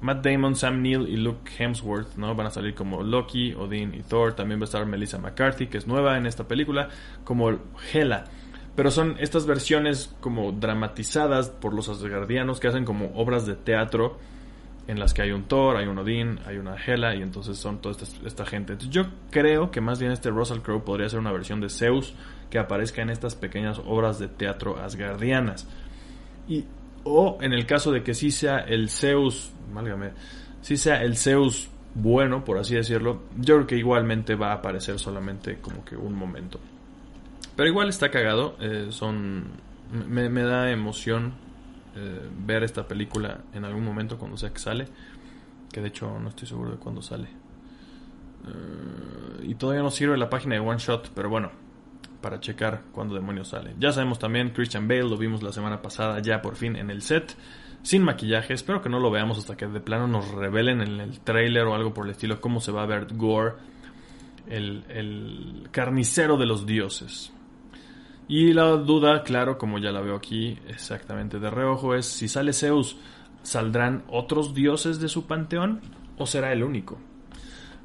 [0.00, 2.34] Matt Damon, Sam Neill y Luke Hemsworth, ¿no?
[2.34, 4.34] Van a salir como Loki, Odin y Thor.
[4.34, 6.88] También va a estar Melissa McCarthy, que es nueva en esta película,
[7.24, 7.58] como
[7.92, 8.24] Hela.
[8.76, 14.18] Pero son estas versiones como dramatizadas por los asgardianos que hacen como obras de teatro
[14.86, 17.80] en las que hay un Thor, hay un Odin, hay una Hela y entonces son
[17.80, 18.74] toda esta, gente.
[18.74, 22.14] Entonces yo creo que más bien este Russell Crowe podría ser una versión de Zeus
[22.50, 25.66] que aparezca en estas pequeñas obras de teatro asgardianas.
[26.48, 26.64] Y
[27.04, 30.12] o en el caso de que sí sea el Zeus, válgame,
[30.60, 34.98] sí sea el Zeus bueno, por así decirlo, yo creo que igualmente va a aparecer
[34.98, 36.58] solamente como que un momento.
[37.56, 38.56] Pero igual está cagado.
[38.60, 39.44] Eh, son.
[39.92, 41.34] Me, da emoción
[41.96, 44.88] eh, ver esta película en algún momento cuando sea que sale.
[45.72, 47.28] Que de hecho no estoy seguro de cuándo sale.
[48.46, 51.50] Eh, y todavía no sirve la página de One Shot, pero bueno,
[52.24, 53.74] para checar cuándo demonios sale.
[53.78, 57.02] Ya sabemos también, Christian Bale lo vimos la semana pasada ya por fin en el
[57.02, 57.36] set,
[57.82, 58.54] sin maquillaje.
[58.54, 61.74] Espero que no lo veamos hasta que de plano nos revelen en el trailer o
[61.74, 63.56] algo por el estilo cómo se va a ver Gore,
[64.48, 67.33] el, el carnicero de los dioses.
[68.26, 72.52] Y la duda, claro, como ya la veo aquí exactamente de reojo, es si sale
[72.52, 72.96] Zeus,
[73.42, 75.80] ¿saldrán otros dioses de su panteón
[76.16, 76.98] o será el único?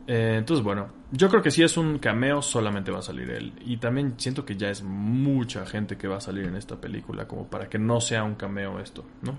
[0.08, 3.54] Eh, entonces, bueno, yo creo que si es un cameo, solamente va a salir él.
[3.66, 7.28] Y también siento que ya es mucha gente que va a salir en esta película,
[7.28, 9.38] como para que no sea un cameo esto, ¿no?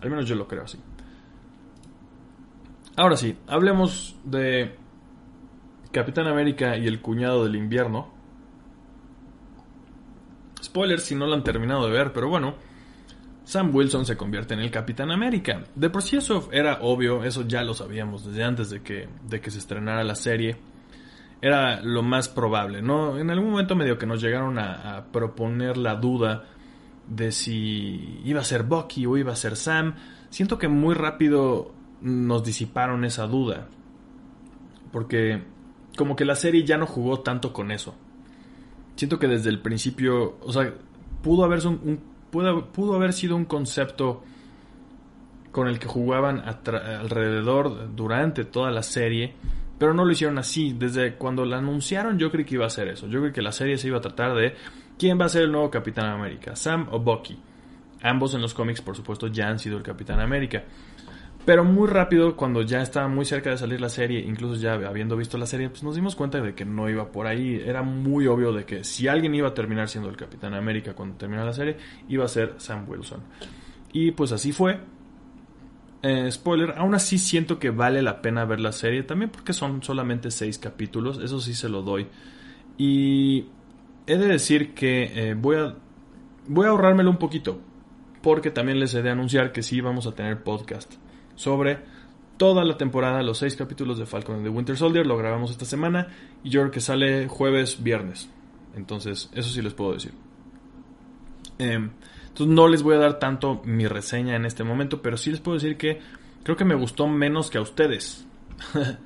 [0.00, 0.78] Al menos yo lo creo así.
[2.96, 4.76] Ahora sí, hablemos de
[5.92, 8.17] Capitán América y el cuñado del invierno.
[10.68, 12.54] Spoilers si no lo han terminado de ver, pero bueno.
[13.44, 15.64] Sam Wilson se convierte en el Capitán América.
[15.74, 19.40] De por sí eso era obvio, eso ya lo sabíamos desde antes de que, de
[19.40, 20.58] que se estrenara la serie.
[21.40, 23.18] Era lo más probable, ¿no?
[23.18, 26.44] En algún momento medio que nos llegaron a, proponer la duda
[27.06, 29.94] de si iba a ser Bucky o iba a ser Sam.
[30.28, 33.68] Siento que muy rápido nos disiparon esa duda.
[34.92, 35.42] Porque
[35.96, 37.94] como que la serie ya no jugó tanto con eso
[38.98, 40.74] siento que desde el principio, o sea,
[41.22, 42.00] pudo haber, un,
[42.32, 44.24] pudo, haber sido un concepto
[45.52, 49.34] con el que jugaban alrededor durante toda la serie,
[49.78, 50.74] pero no lo hicieron así.
[50.76, 53.06] Desde cuando la anunciaron yo creí que iba a ser eso.
[53.06, 54.56] Yo creí que la serie se iba a tratar de
[54.98, 57.38] quién va a ser el nuevo Capitán América, Sam o Bucky.
[58.02, 60.64] Ambos en los cómics, por supuesto, ya han sido el Capitán América.
[61.48, 65.16] Pero muy rápido, cuando ya estaba muy cerca de salir la serie, incluso ya habiendo
[65.16, 67.58] visto la serie, pues nos dimos cuenta de que no iba por ahí.
[67.64, 71.16] Era muy obvio de que si alguien iba a terminar siendo el Capitán América cuando
[71.16, 71.78] terminara la serie,
[72.10, 73.22] iba a ser Sam Wilson.
[73.94, 74.78] Y pues así fue.
[76.02, 79.82] Eh, spoiler, aún así siento que vale la pena ver la serie, también porque son
[79.82, 82.08] solamente seis capítulos, eso sí se lo doy.
[82.76, 83.46] Y
[84.06, 85.74] he de decir que eh, voy a
[86.46, 87.58] voy a ahorrármelo un poquito,
[88.20, 90.92] porque también les he de anunciar que sí vamos a tener podcast
[91.38, 91.78] sobre
[92.36, 95.06] toda la temporada, los seis capítulos de Falcon and the Winter Soldier.
[95.06, 96.08] Lo grabamos esta semana
[96.42, 98.28] y yo creo que sale jueves, viernes.
[98.76, 100.12] Entonces, eso sí les puedo decir.
[101.58, 101.90] Em,
[102.28, 105.40] entonces, no les voy a dar tanto mi reseña en este momento, pero sí les
[105.40, 106.00] puedo decir que
[106.42, 108.26] creo que me gustó menos que a ustedes.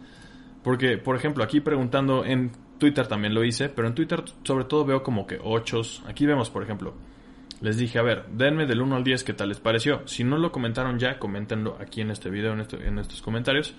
[0.64, 4.84] Porque, por ejemplo, aquí preguntando en Twitter también lo hice, pero en Twitter sobre todo
[4.86, 6.02] veo como que ochos.
[6.06, 6.94] Aquí vemos, por ejemplo,
[7.62, 10.02] les dije, a ver, denme del 1 al 10 qué tal les pareció.
[10.06, 13.74] Si no lo comentaron ya, coméntenlo aquí en este video, en, en estos comentarios,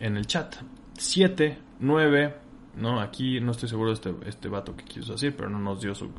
[0.00, 0.56] en el chat.
[0.98, 2.34] 7, 9,
[2.76, 5.80] no, aquí no estoy seguro de este, este vato que quiso decir, pero no nos
[5.80, 6.10] dio su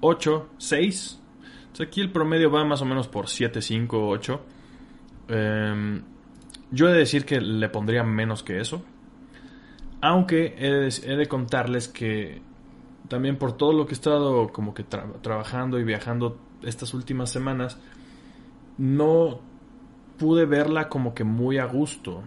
[0.00, 1.20] 8, 6.
[1.62, 4.44] Entonces aquí el promedio va más o menos por 7, 5, 8.
[6.70, 8.84] yo he de decir que le pondría menos que eso.
[10.02, 12.42] Aunque he de contarles que
[13.08, 17.78] también por todo lo que he estado como que trabajando y viajando estas últimas semanas,
[18.78, 19.40] no
[20.18, 22.22] pude verla como que muy a gusto.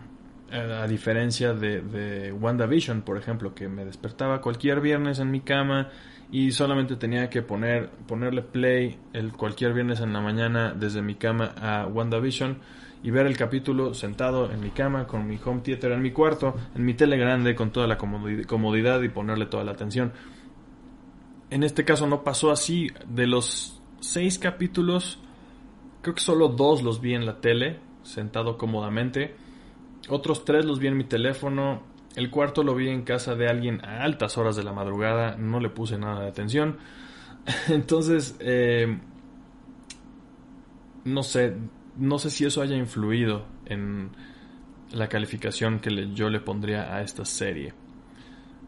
[0.51, 5.89] a diferencia de, de WandaVision, por ejemplo, que me despertaba cualquier viernes en mi cama
[6.31, 11.15] y solamente tenía que poner, ponerle play el cualquier viernes en la mañana desde mi
[11.15, 12.57] cama a WandaVision
[13.03, 16.55] y ver el capítulo sentado en mi cama con mi home theater en mi cuarto,
[16.73, 20.13] en mi tele grande con toda la comodidad y ponerle toda la atención.
[21.49, 22.87] En este caso no pasó así.
[23.07, 25.17] De los seis capítulos,
[26.01, 29.35] creo que solo dos los vi en la tele, sentado cómodamente.
[30.09, 31.83] Otros tres los vi en mi teléfono.
[32.15, 35.37] El cuarto lo vi en casa de alguien a altas horas de la madrugada.
[35.37, 36.77] No le puse nada de atención.
[37.69, 38.99] Entonces, eh,
[41.05, 41.55] no sé,
[41.97, 44.11] no sé si eso haya influido en
[44.91, 47.73] la calificación que yo le pondría a esta serie.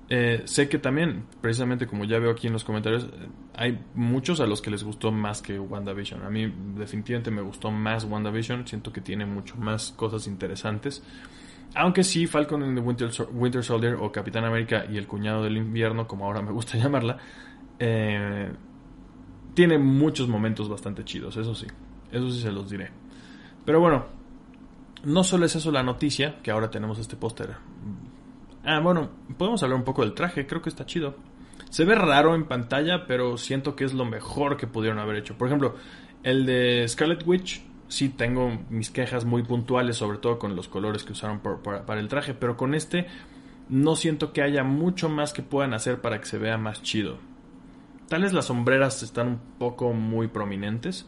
[0.07, 3.09] Eh, sé que también, precisamente como ya veo aquí en los comentarios,
[3.55, 6.23] hay muchos a los que les gustó más que WandaVision.
[6.23, 11.01] A mí definitivamente me gustó más WandaVision, siento que tiene mucho más cosas interesantes.
[11.73, 15.57] Aunque sí, Falcon and the Winter, Winter Soldier o Capitán América y el Cuñado del
[15.57, 17.17] Invierno, como ahora me gusta llamarla,
[17.79, 18.51] eh,
[19.55, 21.65] tiene muchos momentos bastante chidos, eso sí,
[22.11, 22.91] eso sí se los diré.
[23.65, 24.05] Pero bueno,
[25.03, 27.55] no solo es eso la noticia, que ahora tenemos este póster
[28.65, 31.15] Ah, bueno, podemos hablar un poco del traje, creo que está chido.
[31.69, 35.37] Se ve raro en pantalla, pero siento que es lo mejor que pudieron haber hecho.
[35.37, 35.75] Por ejemplo,
[36.23, 41.03] el de Scarlet Witch, sí tengo mis quejas muy puntuales, sobre todo con los colores
[41.03, 43.07] que usaron para el traje, pero con este
[43.69, 47.17] no siento que haya mucho más que puedan hacer para que se vea más chido.
[48.07, 51.07] Tal vez las sombreras están un poco muy prominentes,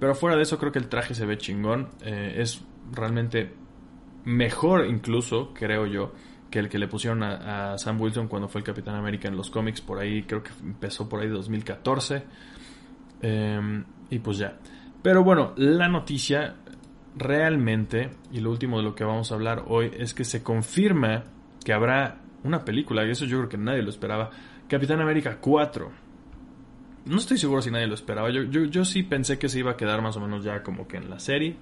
[0.00, 1.88] pero fuera de eso creo que el traje se ve chingón.
[2.02, 2.62] Eh, es
[2.92, 3.52] realmente
[4.24, 6.12] mejor incluso, creo yo,
[6.50, 9.50] que el que le pusieron a, Sam Wilson cuando fue el Capitán América en los
[9.50, 12.22] cómics, por ahí creo que empezó por ahí 2014.
[13.22, 14.58] Em, y pues ya.
[15.02, 16.54] Pero bueno, la noticia
[17.16, 21.24] realmente, y lo último de lo que vamos a hablar hoy, es que se confirma
[21.64, 24.30] que habrá una película, y eso yo creo que nadie lo esperaba,
[24.68, 25.90] Capitán América 4.
[27.06, 29.72] No estoy seguro si nadie lo esperaba, yo, yo, yo sí pensé que se iba
[29.72, 31.56] a quedar más o menos ya como que en la serie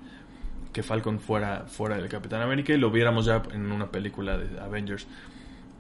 [0.73, 4.61] que Falcon fuera fuera del Capitán América y lo viéramos ya en una película de
[4.61, 5.07] Avengers.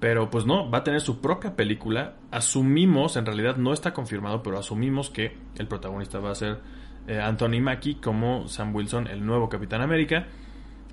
[0.00, 2.14] Pero pues no, va a tener su propia película.
[2.30, 6.58] Asumimos, en realidad no está confirmado, pero asumimos que el protagonista va a ser
[7.06, 10.26] eh, Anthony Mackie como Sam Wilson, el nuevo Capitán América.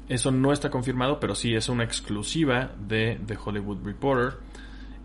[0.07, 4.39] Eso no está confirmado, pero sí es una exclusiva de The Hollywood Reporter.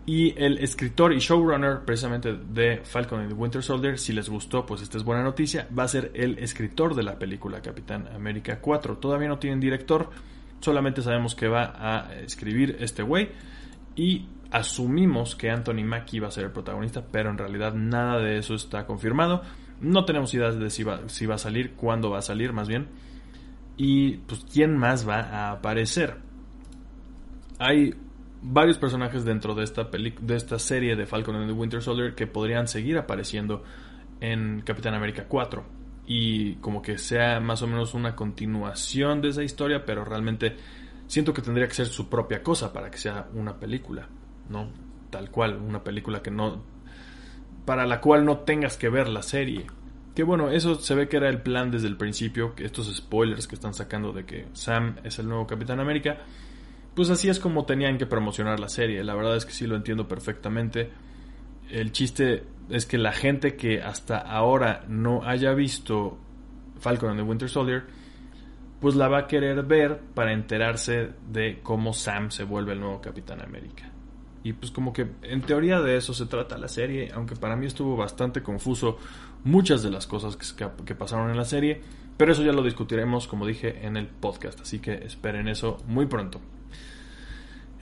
[0.07, 4.63] Y el escritor y showrunner precisamente de Falcon and the Winter Soldier, si les gustó,
[4.65, 8.59] pues esta es buena noticia, va a ser el escritor de la película Capitán América
[8.61, 8.97] 4.
[8.97, 10.11] Todavía no tienen director,
[10.59, 13.29] solamente sabemos que va a escribir este güey
[13.95, 18.37] y asumimos que Anthony Mackie va a ser el protagonista, pero en realidad nada de
[18.37, 19.41] eso está confirmado.
[19.81, 22.67] No tenemos idea de si va, si va a salir, cuándo va a salir más
[22.67, 22.87] bien.
[23.75, 26.17] Y pues quién más va a aparecer.
[27.59, 27.95] Hay
[28.47, 32.27] varios personajes dentro de esta, de esta serie de Falcon and the Winter Soldier que
[32.27, 33.63] podrían seguir apareciendo
[34.21, 35.65] en Capitán América 4
[36.07, 40.55] y como que sea más o menos una continuación de esa historia, pero realmente
[41.07, 44.07] siento que tendría que ser su propia cosa para que sea una película,
[44.49, 44.69] ¿no?
[45.09, 46.61] Tal cual, una película que no
[47.65, 49.65] para la cual no tengas que ver la serie.
[50.13, 53.55] Que bueno, eso se ve que era el plan desde el principio, estos spoilers que
[53.55, 56.19] están sacando de que Sam es el nuevo Capitán América
[56.95, 59.03] pues así es como tenían que promocionar la serie.
[59.03, 60.89] La verdad es que sí lo entiendo perfectamente.
[61.69, 66.17] El chiste es que la gente que hasta ahora no haya visto
[66.79, 67.83] Falcon and the Winter Soldier,
[68.79, 73.01] pues la va a querer ver para enterarse de cómo Sam se vuelve el nuevo
[73.01, 73.91] Capitán América.
[74.43, 77.65] Y pues como que en teoría de eso se trata la serie, aunque para mí
[77.65, 78.99] estuvo bastante confuso
[79.43, 81.81] muchas de las cosas que, que pasaron en la serie,
[82.15, 86.05] pero eso ya lo discutiremos, como dije, en el podcast, así que esperen eso muy
[86.05, 86.39] pronto.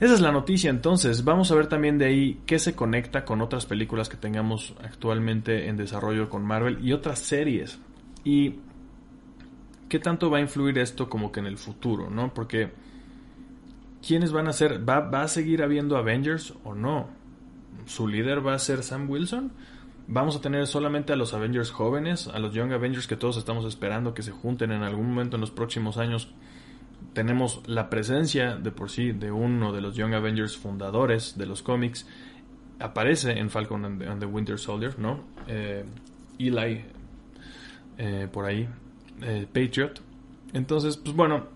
[0.00, 1.24] Esa es la noticia entonces.
[1.24, 5.68] Vamos a ver también de ahí qué se conecta con otras películas que tengamos actualmente
[5.68, 7.78] en desarrollo con Marvel y otras series.
[8.24, 8.56] Y
[9.88, 12.34] qué tanto va a influir esto como que en el futuro, ¿no?
[12.34, 12.72] Porque
[14.06, 14.86] ¿quiénes van a ser?
[14.88, 17.08] ¿Va, va a seguir habiendo Avengers o no?
[17.86, 19.52] ¿Su líder va a ser Sam Wilson?
[20.06, 23.64] ¿Vamos a tener solamente a los Avengers jóvenes, a los Young Avengers que todos estamos
[23.64, 26.34] esperando que se junten en algún momento en los próximos años
[27.14, 31.62] tenemos la presencia de por sí de uno de los Young Avengers fundadores de los
[31.62, 32.06] cómics.
[32.80, 35.24] Aparece en Falcon and the, Winter Soldier, ¿no?
[35.46, 35.84] Eh,
[36.38, 36.84] Eli,
[37.96, 38.68] eh, por ahí,
[39.22, 40.00] eh, Patriot.
[40.52, 41.46] Entonces, pues bueno,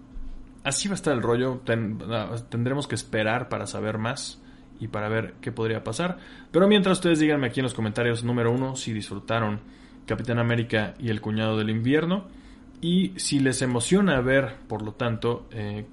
[0.63, 1.61] así va a estar el rollo.
[2.09, 4.41] Ah, tendremos que esperar para saber más
[4.81, 6.19] y para ver qué podría pasar.
[6.53, 9.61] Pero mientras ustedes díganme aquí en los comentarios, número uno, si disfrutaron
[10.07, 12.38] Capitán América y el Cuñado del Invierno.
[12.81, 15.87] Y si les emociona ver, por lo tanto, eh,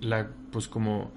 [0.00, 1.10] la, pues como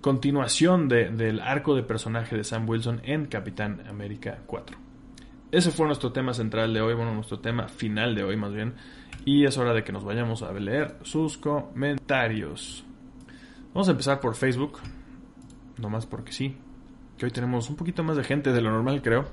[0.00, 4.76] continuación del arco de personaje de Sam Wilson en Capitán América 4.
[5.52, 8.74] Ese fue nuestro tema central de hoy, bueno, nuestro tema final de hoy más bien.
[9.24, 12.84] Y es hora de que nos vayamos a leer sus comentarios.
[13.72, 14.80] Vamos a empezar por Facebook.
[15.78, 16.56] Nomás porque sí.
[17.16, 19.26] Que hoy tenemos un poquito más de gente de lo normal, creo.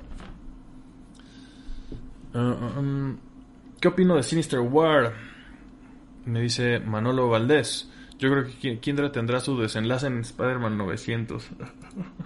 [2.33, 3.17] Uh, um,
[3.79, 5.13] ¿Qué opino de Sinister War?
[6.25, 7.89] Me dice Manolo Valdés.
[8.17, 11.49] Yo creo que Kindra tendrá su desenlace en Spider-Man 900.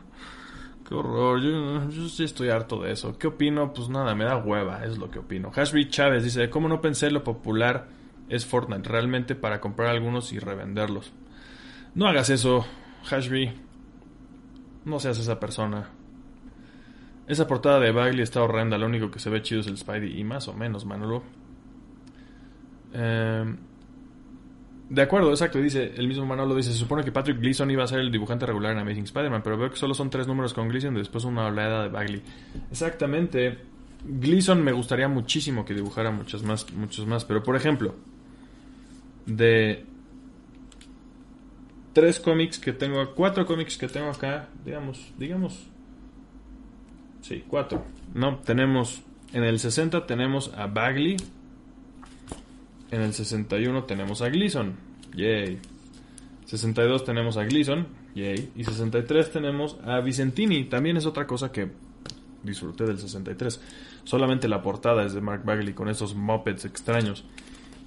[0.90, 3.20] Qué horror, yo, yo, sí estoy harto de eso.
[3.20, 3.72] ¿Qué opino?
[3.72, 5.52] Pues nada, me da hueva, es lo que opino.
[5.52, 7.88] Hashby Chávez dice, ¿cómo no pensé lo popular
[8.30, 11.14] es Fortnite realmente para comprar algunos y revenderlos?
[11.94, 12.66] No hagas eso,
[13.06, 13.54] Hashby.
[14.86, 15.90] No seas esa persona.
[17.28, 20.20] Esa portada de Bagley está horrenda, lo único que se ve chido es el Spidey
[20.20, 21.43] y más o menos, Manolo.
[22.94, 23.56] Eh,
[24.90, 25.60] de acuerdo, exacto.
[25.60, 28.46] Dice, el mismo Manolo dice, se supone que Patrick Gleason iba a ser el dibujante
[28.46, 31.24] regular en Amazing Spider-Man, pero veo que solo son tres números con Gleason y después
[31.26, 32.22] una oleada de Bagley.
[32.70, 33.58] Exactamente.
[34.06, 37.26] Gleason me gustaría muchísimo que dibujara muchos más, muchos más.
[37.26, 37.96] Pero por ejemplo,
[39.26, 39.86] de
[41.94, 45.68] tres cómics que tengo, cuatro cómics que tengo acá, digamos, digamos,
[47.22, 47.84] sí, cuatro.
[48.14, 49.02] No, tenemos
[49.34, 51.18] en el 60 tenemos a Bagley,
[52.94, 54.76] en el 61 tenemos a Gleason.
[55.16, 55.58] Yay.
[56.46, 57.88] 62 tenemos a Gleason.
[58.14, 58.52] Yay.
[58.56, 60.66] Y 63 tenemos a Vicentini.
[60.66, 61.72] También es otra cosa que
[62.44, 63.60] disfruté del 63.
[64.04, 67.26] Solamente la portada es de Mark Bagley con esos mopeds extraños.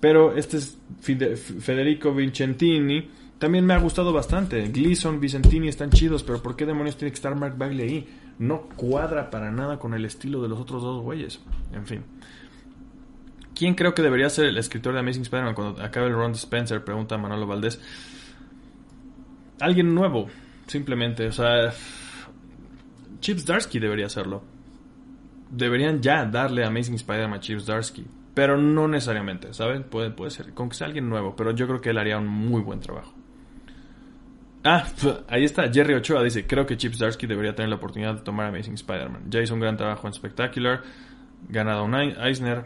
[0.01, 3.09] Pero este es Federico Vincentini.
[3.39, 4.67] También me ha gustado bastante.
[4.69, 8.09] Gleason, Vicentini están chidos, pero ¿por qué demonios tiene que estar Mark Bagley ahí?
[8.41, 11.39] No cuadra para nada con el estilo de los otros dos güeyes.
[11.73, 12.03] En fin.
[13.57, 16.85] ¿Quién creo que debería ser el escritor de Amazing Spider-Man cuando acabe el Ron Spencer?
[16.85, 17.81] Pregunta Manolo Valdés.
[19.61, 20.29] Alguien nuevo,
[20.67, 21.27] simplemente.
[21.27, 21.73] O sea,
[23.21, 24.45] Chips Darsky debería hacerlo.
[25.51, 28.05] Deberían ya darle Amazing Spider-Man a Chips Darsky.
[28.35, 29.85] Pero no necesariamente, ¿saben?
[29.85, 31.35] Puede, puede ser, con que sea alguien nuevo.
[31.35, 33.15] Pero yo creo que él haría un muy buen trabajo.
[34.65, 34.85] Ah,
[35.29, 38.49] ahí está, Jerry Ochoa dice, creo que Chips Darsky debería tener la oportunidad de tomar
[38.49, 39.31] Amazing Spider-Man.
[39.31, 40.83] Ya hizo un gran trabajo en Spectacular,
[41.49, 42.65] ganado un Eisner,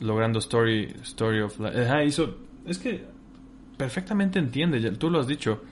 [0.00, 2.06] logrando Story, story of Life.
[2.06, 2.36] hizo.
[2.66, 3.04] Es que
[3.76, 5.62] perfectamente entiende, ya, tú lo has dicho.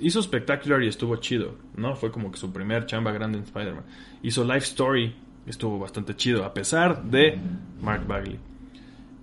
[0.00, 1.96] hizo Spectacular y estuvo chido, ¿no?
[1.96, 3.84] Fue como que su primer chamba grande en Spider-Man.
[4.22, 5.14] Hizo Life Story,
[5.46, 7.38] estuvo bastante chido, a pesar de
[7.80, 8.38] Mark Bagley.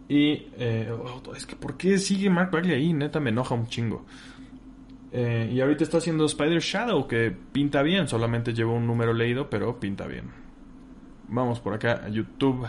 [0.10, 2.94] Y eh, oh, es que, ¿por qué sigue Mark Bagley ahí?
[2.94, 4.06] Neta, me enoja un chingo.
[5.12, 9.50] Eh, y ahorita está haciendo Spider Shadow, que pinta bien, solamente lleva un número leído,
[9.50, 10.32] pero pinta bien.
[11.28, 12.68] Vamos por acá a YouTube.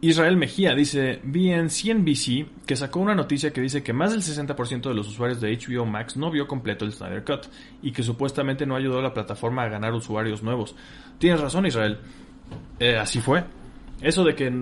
[0.00, 4.22] Israel Mejía dice, vi en CNBC que sacó una noticia que dice que más del
[4.22, 7.46] 60% de los usuarios de HBO Max no vio completo el Snyder Cut
[7.82, 10.76] y que supuestamente no ayudó a la plataforma a ganar usuarios nuevos.
[11.18, 11.98] Tienes razón Israel,
[12.78, 13.42] eh, así fue.
[14.00, 14.52] Eso de que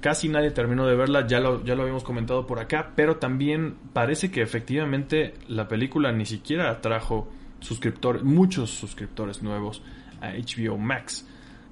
[0.00, 3.76] casi nadie terminó de verla ya lo, ya lo habíamos comentado por acá, pero también
[3.92, 9.82] parece que efectivamente la película ni siquiera atrajo suscriptores, muchos suscriptores nuevos
[10.20, 11.24] a HBO Max.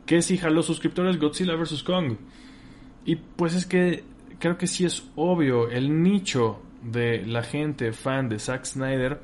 [0.07, 1.83] Que si jaló suscriptores Godzilla vs.
[1.83, 2.17] Kong.
[3.05, 4.05] Y pues es que
[4.39, 9.21] creo que sí es obvio, el nicho de la gente fan de Zack Snyder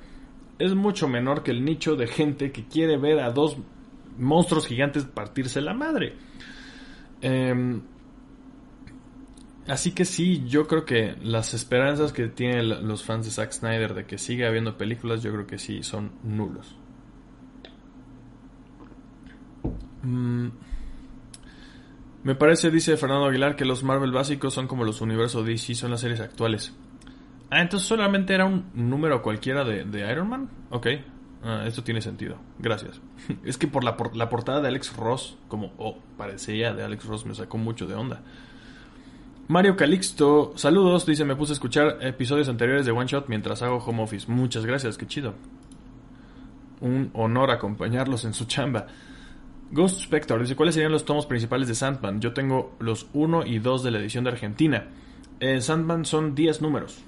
[0.59, 3.57] es mucho menor que el nicho de gente que quiere ver a dos
[4.19, 6.15] monstruos gigantes partirse la madre.
[7.23, 7.83] Em,
[9.67, 13.95] así que sí, yo creo que las esperanzas que tienen los fans de Zack Snyder
[13.95, 16.77] de que siga habiendo películas, yo creo que sí, son nulos.
[20.03, 20.49] Mm.
[22.23, 25.91] Me parece, dice Fernando Aguilar, que los Marvel básicos son como los universos DC, son
[25.91, 26.75] las series actuales.
[27.51, 30.51] Ah, entonces solamente era un número cualquiera de, Iron Man.
[30.71, 30.87] Ok,
[31.43, 32.37] ah, esto tiene sentido.
[32.59, 33.01] Gracias.
[33.45, 37.25] es que por la, la, portada de Alex Ross, como oh, parecía de Alex Ross,
[37.25, 38.23] me sacó mucho de onda.
[39.49, 43.79] Mario Calixto, saludos, dice, me puse a escuchar episodios anteriores de One Shot mientras hago
[43.79, 44.31] home office.
[44.31, 45.35] Muchas gracias, qué chido.
[46.81, 48.87] Un honor acompañarlos en su chamba.
[49.73, 52.21] Ghost Spector dice, ¿cuáles serían los tomos principales de Sandman?
[52.21, 54.89] Yo tengo los 1 y 2 de la edición de Argentina.
[55.39, 57.03] En Sandman son 10 números,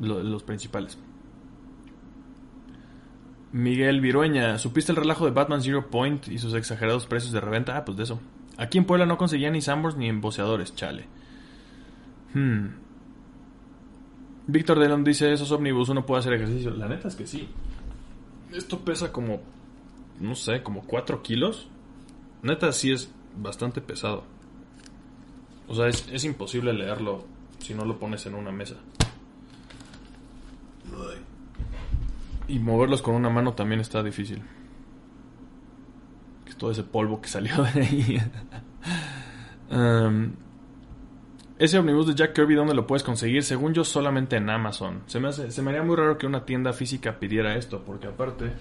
[0.00, 0.98] los principales.
[3.52, 7.76] Miguel Virueña, ¿supiste el relajo de Batman Zero Point y sus exagerados precios de reventa?
[7.76, 8.20] Ah, pues de eso.
[8.56, 11.06] Aquí en Puebla no conseguía ni Sambors ni emboceadores, chale.
[12.34, 12.66] Hmm.
[14.46, 16.70] Víctor Delon dice, esos ómnibus uno puede hacer ejercicio.
[16.72, 17.48] La neta es que sí.
[18.52, 19.40] Esto pesa como
[20.20, 21.68] no sé, como 4 kilos.
[22.42, 24.24] Neta, sí es bastante pesado.
[25.66, 27.24] O sea, es, imposible leerlo
[27.58, 28.74] si no lo pones en una mesa.
[32.48, 34.42] Y moverlos con una mano también está difícil.
[36.58, 38.22] Todo ese polvo que salió de ahí.
[39.70, 40.32] Um,
[41.58, 43.44] ese omnibus de Jack Kirby, ¿dónde lo puedes conseguir?
[43.44, 45.04] Según yo, solamente en Amazon.
[45.06, 48.08] Se me, hace, se me haría muy raro que una tienda física pidiera esto, porque
[48.08, 48.52] aparte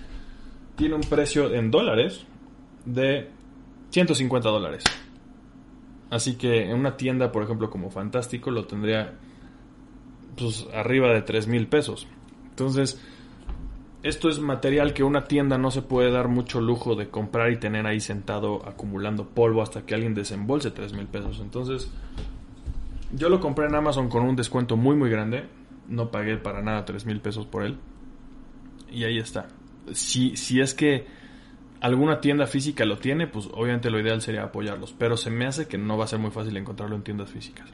[0.80, 2.25] tiene un precio en dólares
[2.86, 3.27] de
[3.89, 4.86] 150 dólares.
[6.09, 9.13] Así que en una tienda, por ejemplo, como Fantástico, lo tendría
[10.38, 12.07] pues arriba de 3 mil pesos.
[12.51, 12.97] Entonces,
[14.03, 17.57] esto es material que una tienda no se puede dar mucho lujo de comprar y
[17.57, 21.41] tener ahí sentado acumulando polvo hasta que alguien desembolse 3 mil pesos.
[21.41, 21.91] Entonces,
[23.11, 25.43] yo lo compré en Amazon con un descuento muy muy grande.
[25.89, 27.77] No pagué para nada 3 mil pesos por él.
[28.89, 29.49] Y ahí está.
[29.93, 31.05] Si, si es que
[31.82, 34.93] alguna tienda física lo tiene, pues obviamente lo ideal sería apoyarlos.
[34.97, 37.69] Pero se me hace que no va a ser muy fácil encontrarlo en tiendas físicas.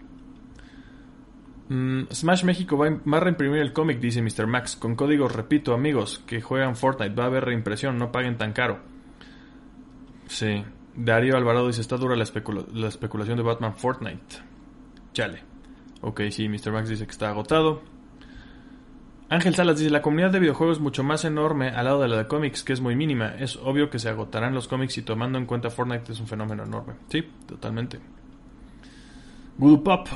[1.70, 4.46] Mm, Smash México va, a reimprimir el cómic, dice Mr.
[4.46, 8.54] Max, con códigos, repito, amigos, que juegan Fortnite, va a haber reimpresión, no paguen tan
[8.54, 8.80] caro.
[10.28, 10.64] Sí.
[10.96, 12.26] Darío Alvarado dice, está dura la,
[12.74, 14.38] la especulación de Batman Fortnite.
[15.14, 15.44] Chale.
[16.02, 16.72] Ok, sí, Mr.
[16.72, 17.82] Max dice que está agotado.
[19.28, 22.18] Ángel Salas dice, la comunidad de videojuegos es mucho más enorme al lado de la
[22.18, 23.36] de cómics, que es muy mínima.
[23.40, 26.64] Es obvio que se agotarán los cómics y tomando en cuenta Fortnite es un fenómeno
[26.64, 26.94] enorme.
[27.10, 28.00] Sí, totalmente.
[29.58, 30.08] Good Pop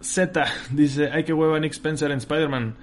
[0.00, 2.76] Z dice, hay que hueva Nick Spencer en Spider-Man,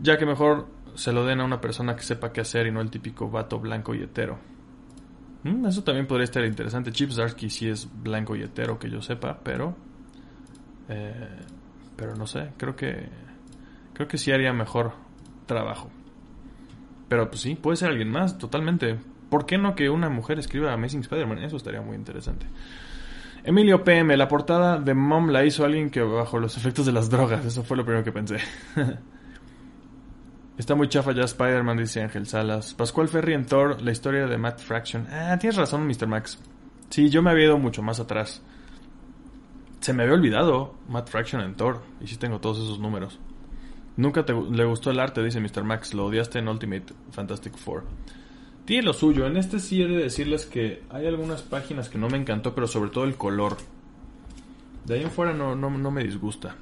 [0.00, 2.80] ya que mejor se lo den a una persona que sepa qué hacer y no
[2.80, 4.38] el típico vato blanco y hetero.
[5.42, 6.92] Mm, eso también podría estar interesante.
[6.92, 9.76] Chip Zarsky sí es blanco y hetero, que yo sepa, pero...
[10.88, 11.28] Eh,
[11.96, 13.25] pero no sé, creo que...
[13.96, 14.92] Creo que sí haría mejor
[15.46, 15.90] trabajo.
[17.08, 18.98] Pero pues sí, puede ser alguien más, totalmente.
[19.30, 21.38] ¿Por qué no que una mujer escriba Amazing Spider-Man?
[21.38, 22.44] Eso estaría muy interesante.
[23.42, 27.08] Emilio PM, la portada de Mom la hizo alguien que bajo los efectos de las
[27.08, 27.42] drogas.
[27.46, 28.36] Eso fue lo primero que pensé.
[30.58, 32.74] Está muy chafa ya Spider-Man, dice Ángel Salas.
[32.74, 35.06] Pascual Ferry en Thor, la historia de Matt Fraction.
[35.10, 36.06] Ah, tienes razón, Mr.
[36.06, 36.38] Max.
[36.90, 38.42] Sí, yo me había ido mucho más atrás.
[39.80, 41.82] Se me había olvidado Matt Fraction en Thor.
[42.02, 43.18] Y sí tengo todos esos números.
[43.96, 45.64] Nunca te, le gustó el arte, dice Mr.
[45.64, 45.94] Max.
[45.94, 47.84] Lo odiaste en Ultimate Fantastic Four
[48.66, 49.26] tiene lo suyo.
[49.26, 52.66] En este sí he de decirles que hay algunas páginas que no me encantó, pero
[52.66, 53.56] sobre todo el color.
[54.84, 56.56] De ahí en fuera no, no, me disgusta.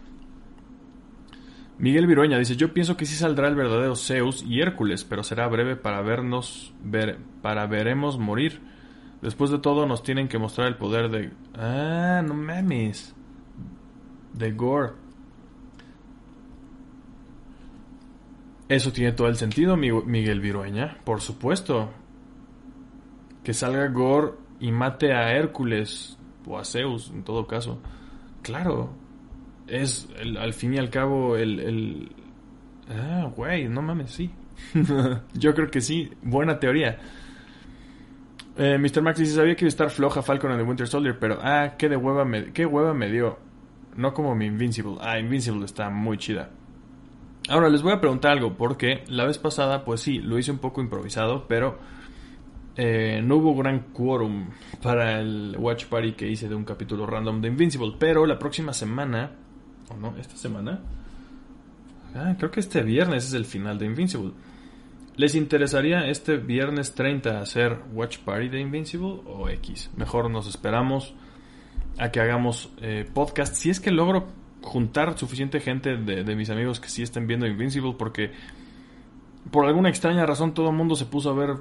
[1.78, 5.48] Miguel Virueña dice, yo pienso que sí saldrá el verdadero Zeus y Hércules, pero será
[5.48, 8.60] breve para vernos, ver, para veremos morir.
[9.22, 11.32] Después de todo nos tienen que mostrar el poder de...
[11.54, 13.14] Ah, no mames.
[14.34, 14.92] De Gore.
[18.68, 20.98] Eso tiene todo el sentido, Miguel Virueña.
[21.04, 21.90] Por supuesto.
[23.42, 27.80] Que salga Gore y mate a Hércules o a Zeus, en todo caso.
[28.42, 28.90] Claro.
[29.66, 30.08] Es
[30.38, 32.10] al fin y al cabo el.
[32.88, 34.30] Ah, güey, no mames, sí.
[35.34, 36.10] Yo creo que sí.
[36.22, 36.98] Buena teoría.
[38.56, 39.02] Eh, Mr.
[39.02, 41.74] Max dice: Sabía que iba a estar floja Falcon en The Winter Soldier, pero ah,
[41.76, 43.38] qué de hueva me, qué hueva me dio.
[43.96, 44.96] No como mi Invincible.
[45.00, 46.50] Ah, Invincible está muy chida.
[47.48, 50.58] Ahora les voy a preguntar algo, porque la vez pasada, pues sí, lo hice un
[50.58, 51.78] poco improvisado, pero
[52.76, 54.48] eh, no hubo gran quórum
[54.82, 57.94] para el Watch Party que hice de un capítulo random de Invincible.
[57.98, 59.32] Pero la próxima semana,
[59.90, 60.80] o no, esta semana,
[62.14, 64.32] ah, creo que este viernes es el final de Invincible.
[65.16, 69.90] ¿Les interesaría este viernes 30 hacer Watch Party de Invincible o X?
[69.96, 71.14] Mejor nos esperamos
[71.98, 73.54] a que hagamos eh, podcast.
[73.54, 74.26] Si es que logro
[74.64, 78.32] juntar suficiente gente de, mis amigos que sí estén viendo Invincible porque
[79.50, 81.56] por alguna extraña razón todo el mundo se puso a ver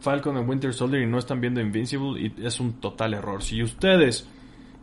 [0.00, 3.42] Falcon and Winter Soldier y no están viendo Invincible y es un total error.
[3.42, 4.28] Si ustedes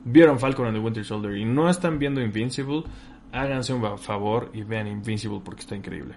[0.03, 2.83] vieron Falcon the Winter Soldier y no están viendo Invincible,
[3.31, 6.15] háganse un favor y vean Invincible porque está increíble.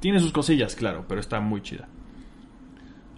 [0.00, 1.88] Tiene sus cosillas, claro, pero está muy chida.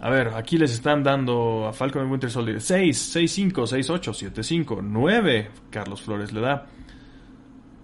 [0.01, 3.91] A ver, aquí les están dando a Falcon and Winter Soldier 6, 6, 5, 6,
[3.91, 5.51] 8, 7, 5, 9.
[5.71, 6.67] Carlos Flores le da.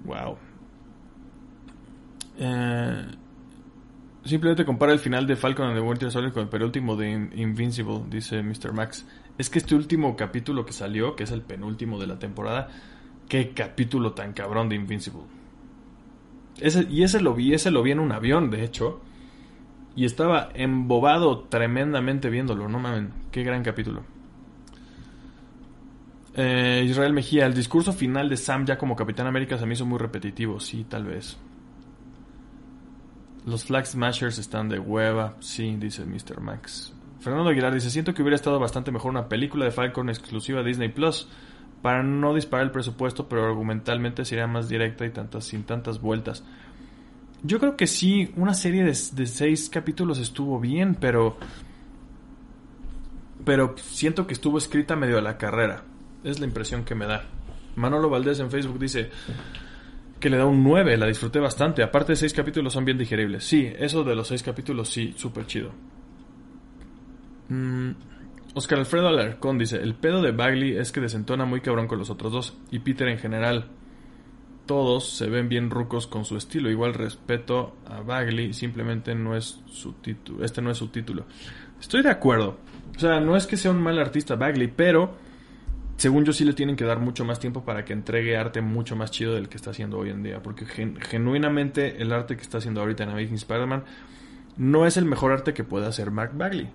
[0.06, 0.38] Wow.
[2.38, 3.06] Eh,
[4.24, 8.02] simplemente compara el final de Falcon and the Winter Soldier con el penúltimo de Invincible,
[8.08, 8.72] dice Mr.
[8.72, 9.06] Max.
[9.38, 12.68] Es que este último capítulo que salió, que es el penúltimo de la temporada,
[13.28, 15.22] qué capítulo tan cabrón de Invincible.
[16.60, 19.00] Ese, y ese lo vi, ese lo vi en un avión, de hecho.
[19.94, 24.04] Y estaba embobado tremendamente viéndolo, no mames, qué gran capítulo.
[26.38, 29.86] Eh, Israel Mejía, el discurso final de Sam ya como Capitán América se me hizo
[29.86, 31.38] muy repetitivo, sí, tal vez.
[33.46, 36.42] Los Flag Smashers están de hueva, sí, dice Mr.
[36.42, 36.92] Max.
[37.20, 40.90] Fernando Aguilar dice, siento que hubiera estado bastante mejor una película de Falcon exclusiva Disney
[40.90, 41.26] Plus
[41.80, 46.44] para no disparar el presupuesto, pero argumentalmente sería más directa y sin tantas vueltas.
[47.44, 51.38] Yo creo que sí, una serie de, de seis capítulos estuvo bien, pero.
[53.44, 55.84] Pero siento que estuvo escrita medio a la carrera.
[56.24, 57.24] Es la impresión que me da.
[57.76, 59.10] Manolo Valdés en Facebook dice
[60.18, 61.82] que le da un 9, la disfruté bastante.
[61.82, 63.44] Aparte de seis capítulos son bien digeribles.
[63.44, 65.70] Sí, eso de los seis capítulos sí, súper chido.
[67.48, 67.90] Mm,
[68.54, 72.10] Oscar Alfredo Alarcón dice, el pedo de Bagley es que desentona muy cabrón con los
[72.10, 72.56] otros dos.
[72.70, 73.66] Y Peter en general.
[74.64, 76.70] Todos se ven bien rucos con su estilo.
[76.70, 80.44] Igual respeto a Bagley, simplemente no es su título.
[80.44, 81.24] Este no es su título.
[81.78, 82.58] Estoy de acuerdo.
[82.96, 85.14] O sea, no es que sea un mal artista Bagley, pero
[85.96, 88.96] según yo sí le tienen que dar mucho más tiempo para que entregue arte mucho
[88.96, 90.42] más chido del que está haciendo hoy en día.
[90.42, 93.84] Porque genuinamente el arte que está haciendo ahorita en Amazing Spider-Man
[94.58, 96.68] no es el mejor arte que puede hacer Mark Bagley.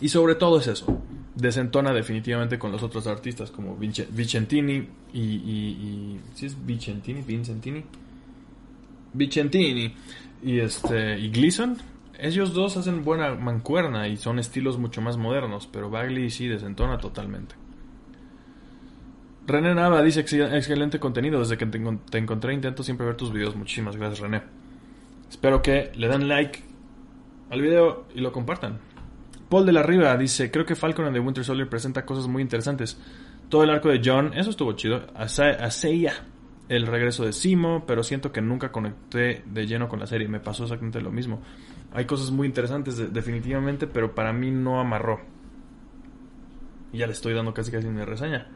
[0.00, 1.02] Y sobre todo es eso.
[1.34, 7.22] Desentona definitivamente con los otros artistas como Vicentini y, y, ¿Sí es Vicentini?
[7.22, 7.84] Vincentini.
[9.12, 9.94] Vicentini
[10.42, 11.76] y este y Gleason.
[12.18, 16.98] Ellos dos hacen buena mancuerna y son estilos mucho más modernos, pero Bagley sí desentona
[16.98, 17.54] totalmente.
[19.46, 21.38] René Nava dice excelente contenido.
[21.38, 23.56] Desde que te, encontré intento siempre ver tus videos.
[23.56, 24.42] Muchísimas gracias René.
[25.30, 26.62] Espero que le den like
[27.50, 28.78] al video y lo compartan.
[29.48, 32.42] Paul de la Riva dice, creo que Falcon and the Winter Soldier presenta cosas muy
[32.42, 33.00] interesantes.
[33.48, 35.06] Todo el arco de John, eso estuvo chido.
[35.70, 36.12] Seiya,
[36.68, 40.28] el regreso de Simo, pero siento que nunca conecté de lleno con la serie.
[40.28, 41.40] Me pasó exactamente lo mismo.
[41.92, 45.20] Hay cosas muy interesantes definitivamente, pero para mí no amarró.
[46.92, 48.48] Y ya le estoy dando casi casi mi reseña.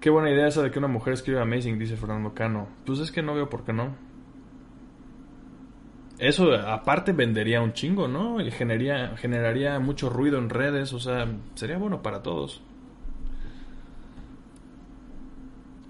[0.00, 2.68] Qué buena idea esa de que una mujer escriba Amazing, dice Fernando Cano.
[2.84, 3.94] Pues es que no veo por qué no.
[6.18, 8.40] Eso aparte vendería un chingo, ¿no?
[8.40, 12.62] Y generaría, generaría mucho ruido en redes, o sea, sería bueno para todos.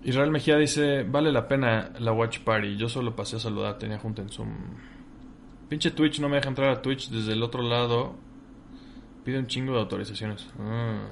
[0.04, 2.76] Israel Mejía dice, vale la pena la Watch Party.
[2.76, 4.48] Yo solo pasé a saludar, tenía junto en Zoom.
[5.68, 8.14] Pinche Twitch no me deja entrar a Twitch desde el otro lado.
[9.24, 10.48] Pide un chingo de autorizaciones.
[10.58, 11.08] Ah.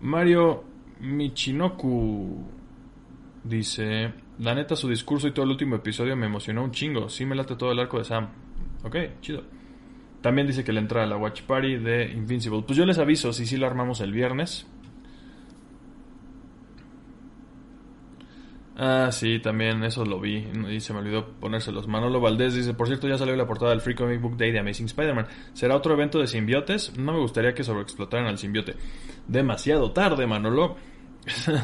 [0.00, 0.64] Mario
[1.00, 2.44] Michinoku
[3.44, 7.08] dice, la neta, su discurso y todo el último episodio me emocionó un chingo.
[7.08, 8.28] Sí me late todo el arco de Sam.
[8.84, 9.42] Ok, chido.
[10.20, 12.62] También dice que le entra a la Watch Party de Invincible.
[12.62, 14.66] Pues yo les aviso si sí lo armamos el viernes.
[18.84, 21.86] Ah, sí, también eso lo vi y se me olvidó ponérselos.
[21.86, 24.58] Manolo Valdés dice, por cierto, ya salió la portada del Free Comic Book Day de
[24.58, 25.28] Amazing Spider-Man.
[25.52, 26.98] ¿Será otro evento de simbiotes?
[26.98, 28.74] No me gustaría que sobreexplotaran al simbiote.
[29.28, 30.74] Demasiado tarde, Manolo.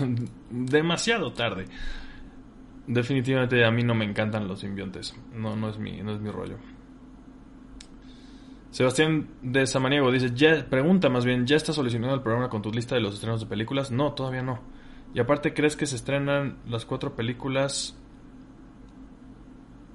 [0.50, 1.64] Demasiado tarde.
[2.86, 5.12] Definitivamente a mí no me encantan los simbiontes.
[5.34, 6.58] No, no es mi, no es mi rollo.
[8.70, 12.70] Sebastián de Samaniego dice, ya, pregunta más bien, ¿ya estás solucionando el programa con tu
[12.70, 13.90] lista de los estrenos de películas?
[13.90, 14.78] No, todavía no.
[15.14, 17.96] Y aparte, ¿crees que se estrenan las cuatro películas?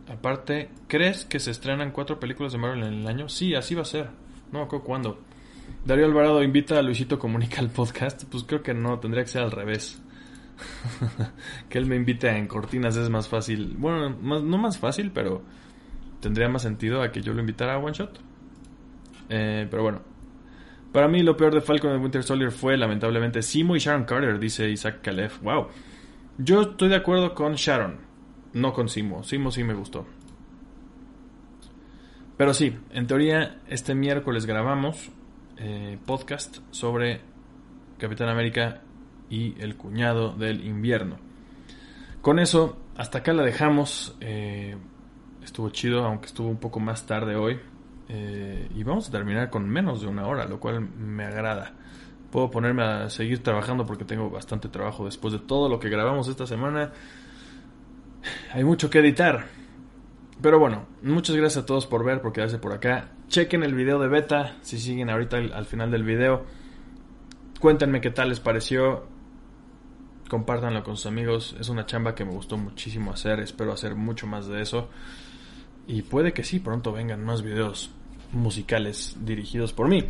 [0.08, 3.30] Aparte, ¿crees que se estrenan cuatro películas de Marvel en el año?
[3.30, 4.10] Sí, así va a ser.
[4.52, 5.20] No me cuándo.
[5.86, 8.24] Darío Alvarado invita a Luisito Comunica al podcast.
[8.26, 10.02] Pues creo que no, tendría que ser al revés.
[11.70, 13.76] que él me invite en cortinas es más fácil.
[13.78, 15.42] Bueno, no más fácil, pero
[16.20, 18.20] tendría más sentido a que yo lo invitara a One Shot.
[19.30, 20.13] Eh, pero bueno.
[20.94, 24.40] Para mí lo peor de Falcon and Winter Soldier fue lamentablemente Simo y Sharon Carter,
[24.40, 25.42] dice Isaac Calef.
[25.42, 25.68] Wow.
[26.38, 27.98] Yo estoy de acuerdo con Sharon,
[28.54, 29.24] no con Simo.
[29.24, 30.06] Simo sí me gustó.
[32.38, 35.12] Pero sí, en teoría este miércoles grabamos
[35.58, 37.22] eh, podcast sobre
[37.98, 38.82] Capitán América
[39.32, 41.18] y el cuñado del invierno.
[42.22, 44.16] Con eso, hasta acá la dejamos.
[44.22, 44.78] Eh,
[45.44, 47.60] estuvo chido, aunque estuvo un poco más tarde hoy.
[48.16, 51.74] Eh, y vamos a terminar con menos de una hora, lo cual me agrada.
[52.32, 56.28] Puedo ponerme a seguir trabajando porque tengo bastante trabajo después de todo lo que grabamos
[56.28, 56.92] esta semana.
[58.54, 59.48] Hay mucho que editar.
[60.44, 63.10] Pero bueno, muchas gracias a todos por ver, por quedarse por acá.
[63.30, 66.46] Chequen el video de beta, si siguen ahorita al final del video.
[67.60, 69.08] Cuéntenme qué tal les pareció
[70.30, 71.56] compártanlo con sus amigos.
[71.60, 73.40] Es una chamba que me gustó muchísimo hacer.
[73.40, 74.90] Espero hacer mucho más de eso.
[75.88, 77.92] Y puede que sí, pronto vengan más videos
[78.34, 80.04] musicales dirigidos por mí.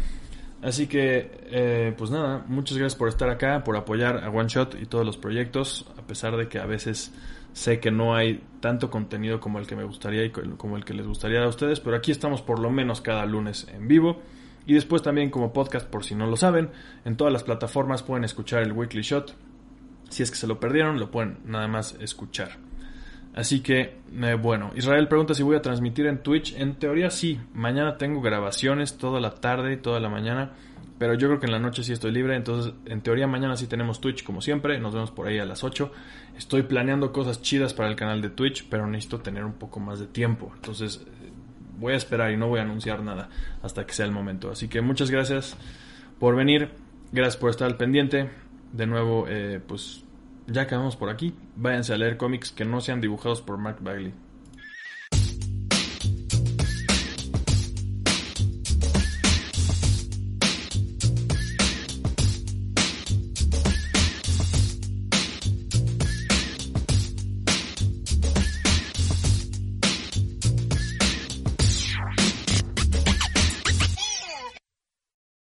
[0.62, 4.82] Así que, eh, pues nada, muchas gracias por estar acá, por apoyar a One Shot
[4.82, 7.14] y todos los proyectos, a pesar de que a veces
[7.52, 10.94] sé que no hay tanto contenido como el que me gustaría y como el que
[10.94, 14.22] les gustaría a ustedes, pero aquí estamos por lo menos cada lunes en vivo.
[14.66, 16.70] Y después también como podcast, por si no lo saben,
[17.04, 19.36] en todas las plataformas pueden escuchar el Weekly Shot
[20.14, 22.58] si es que se lo perdieron, lo pueden nada más escuchar.
[23.36, 23.98] Así que,
[24.42, 26.54] bueno, Israel pregunta si voy a transmitir en Twitch.
[26.56, 30.52] En teoría sí, mañana tengo grabaciones toda la tarde y toda la mañana,
[31.00, 33.66] pero yo creo que en la noche sí estoy libre, entonces en teoría mañana sí
[33.66, 35.92] tenemos Twitch como siempre, nos vemos por ahí a las 8.
[36.38, 40.00] Estoy planeando cosas chidas para el canal de Twitch, pero necesito tener un poco más
[40.00, 41.04] de tiempo, entonces
[41.80, 43.30] voy a esperar y no voy a anunciar nada
[43.62, 44.52] hasta que sea el momento.
[44.52, 45.58] Así que muchas gracias
[46.20, 46.70] por venir,
[47.12, 48.30] gracias por estar al pendiente.
[48.72, 50.04] De nuevo, eh, pues
[50.48, 51.36] ya acabamos por aquí.
[51.56, 54.14] Váyanse a leer cómics que no sean dibujados por Mark Bagley.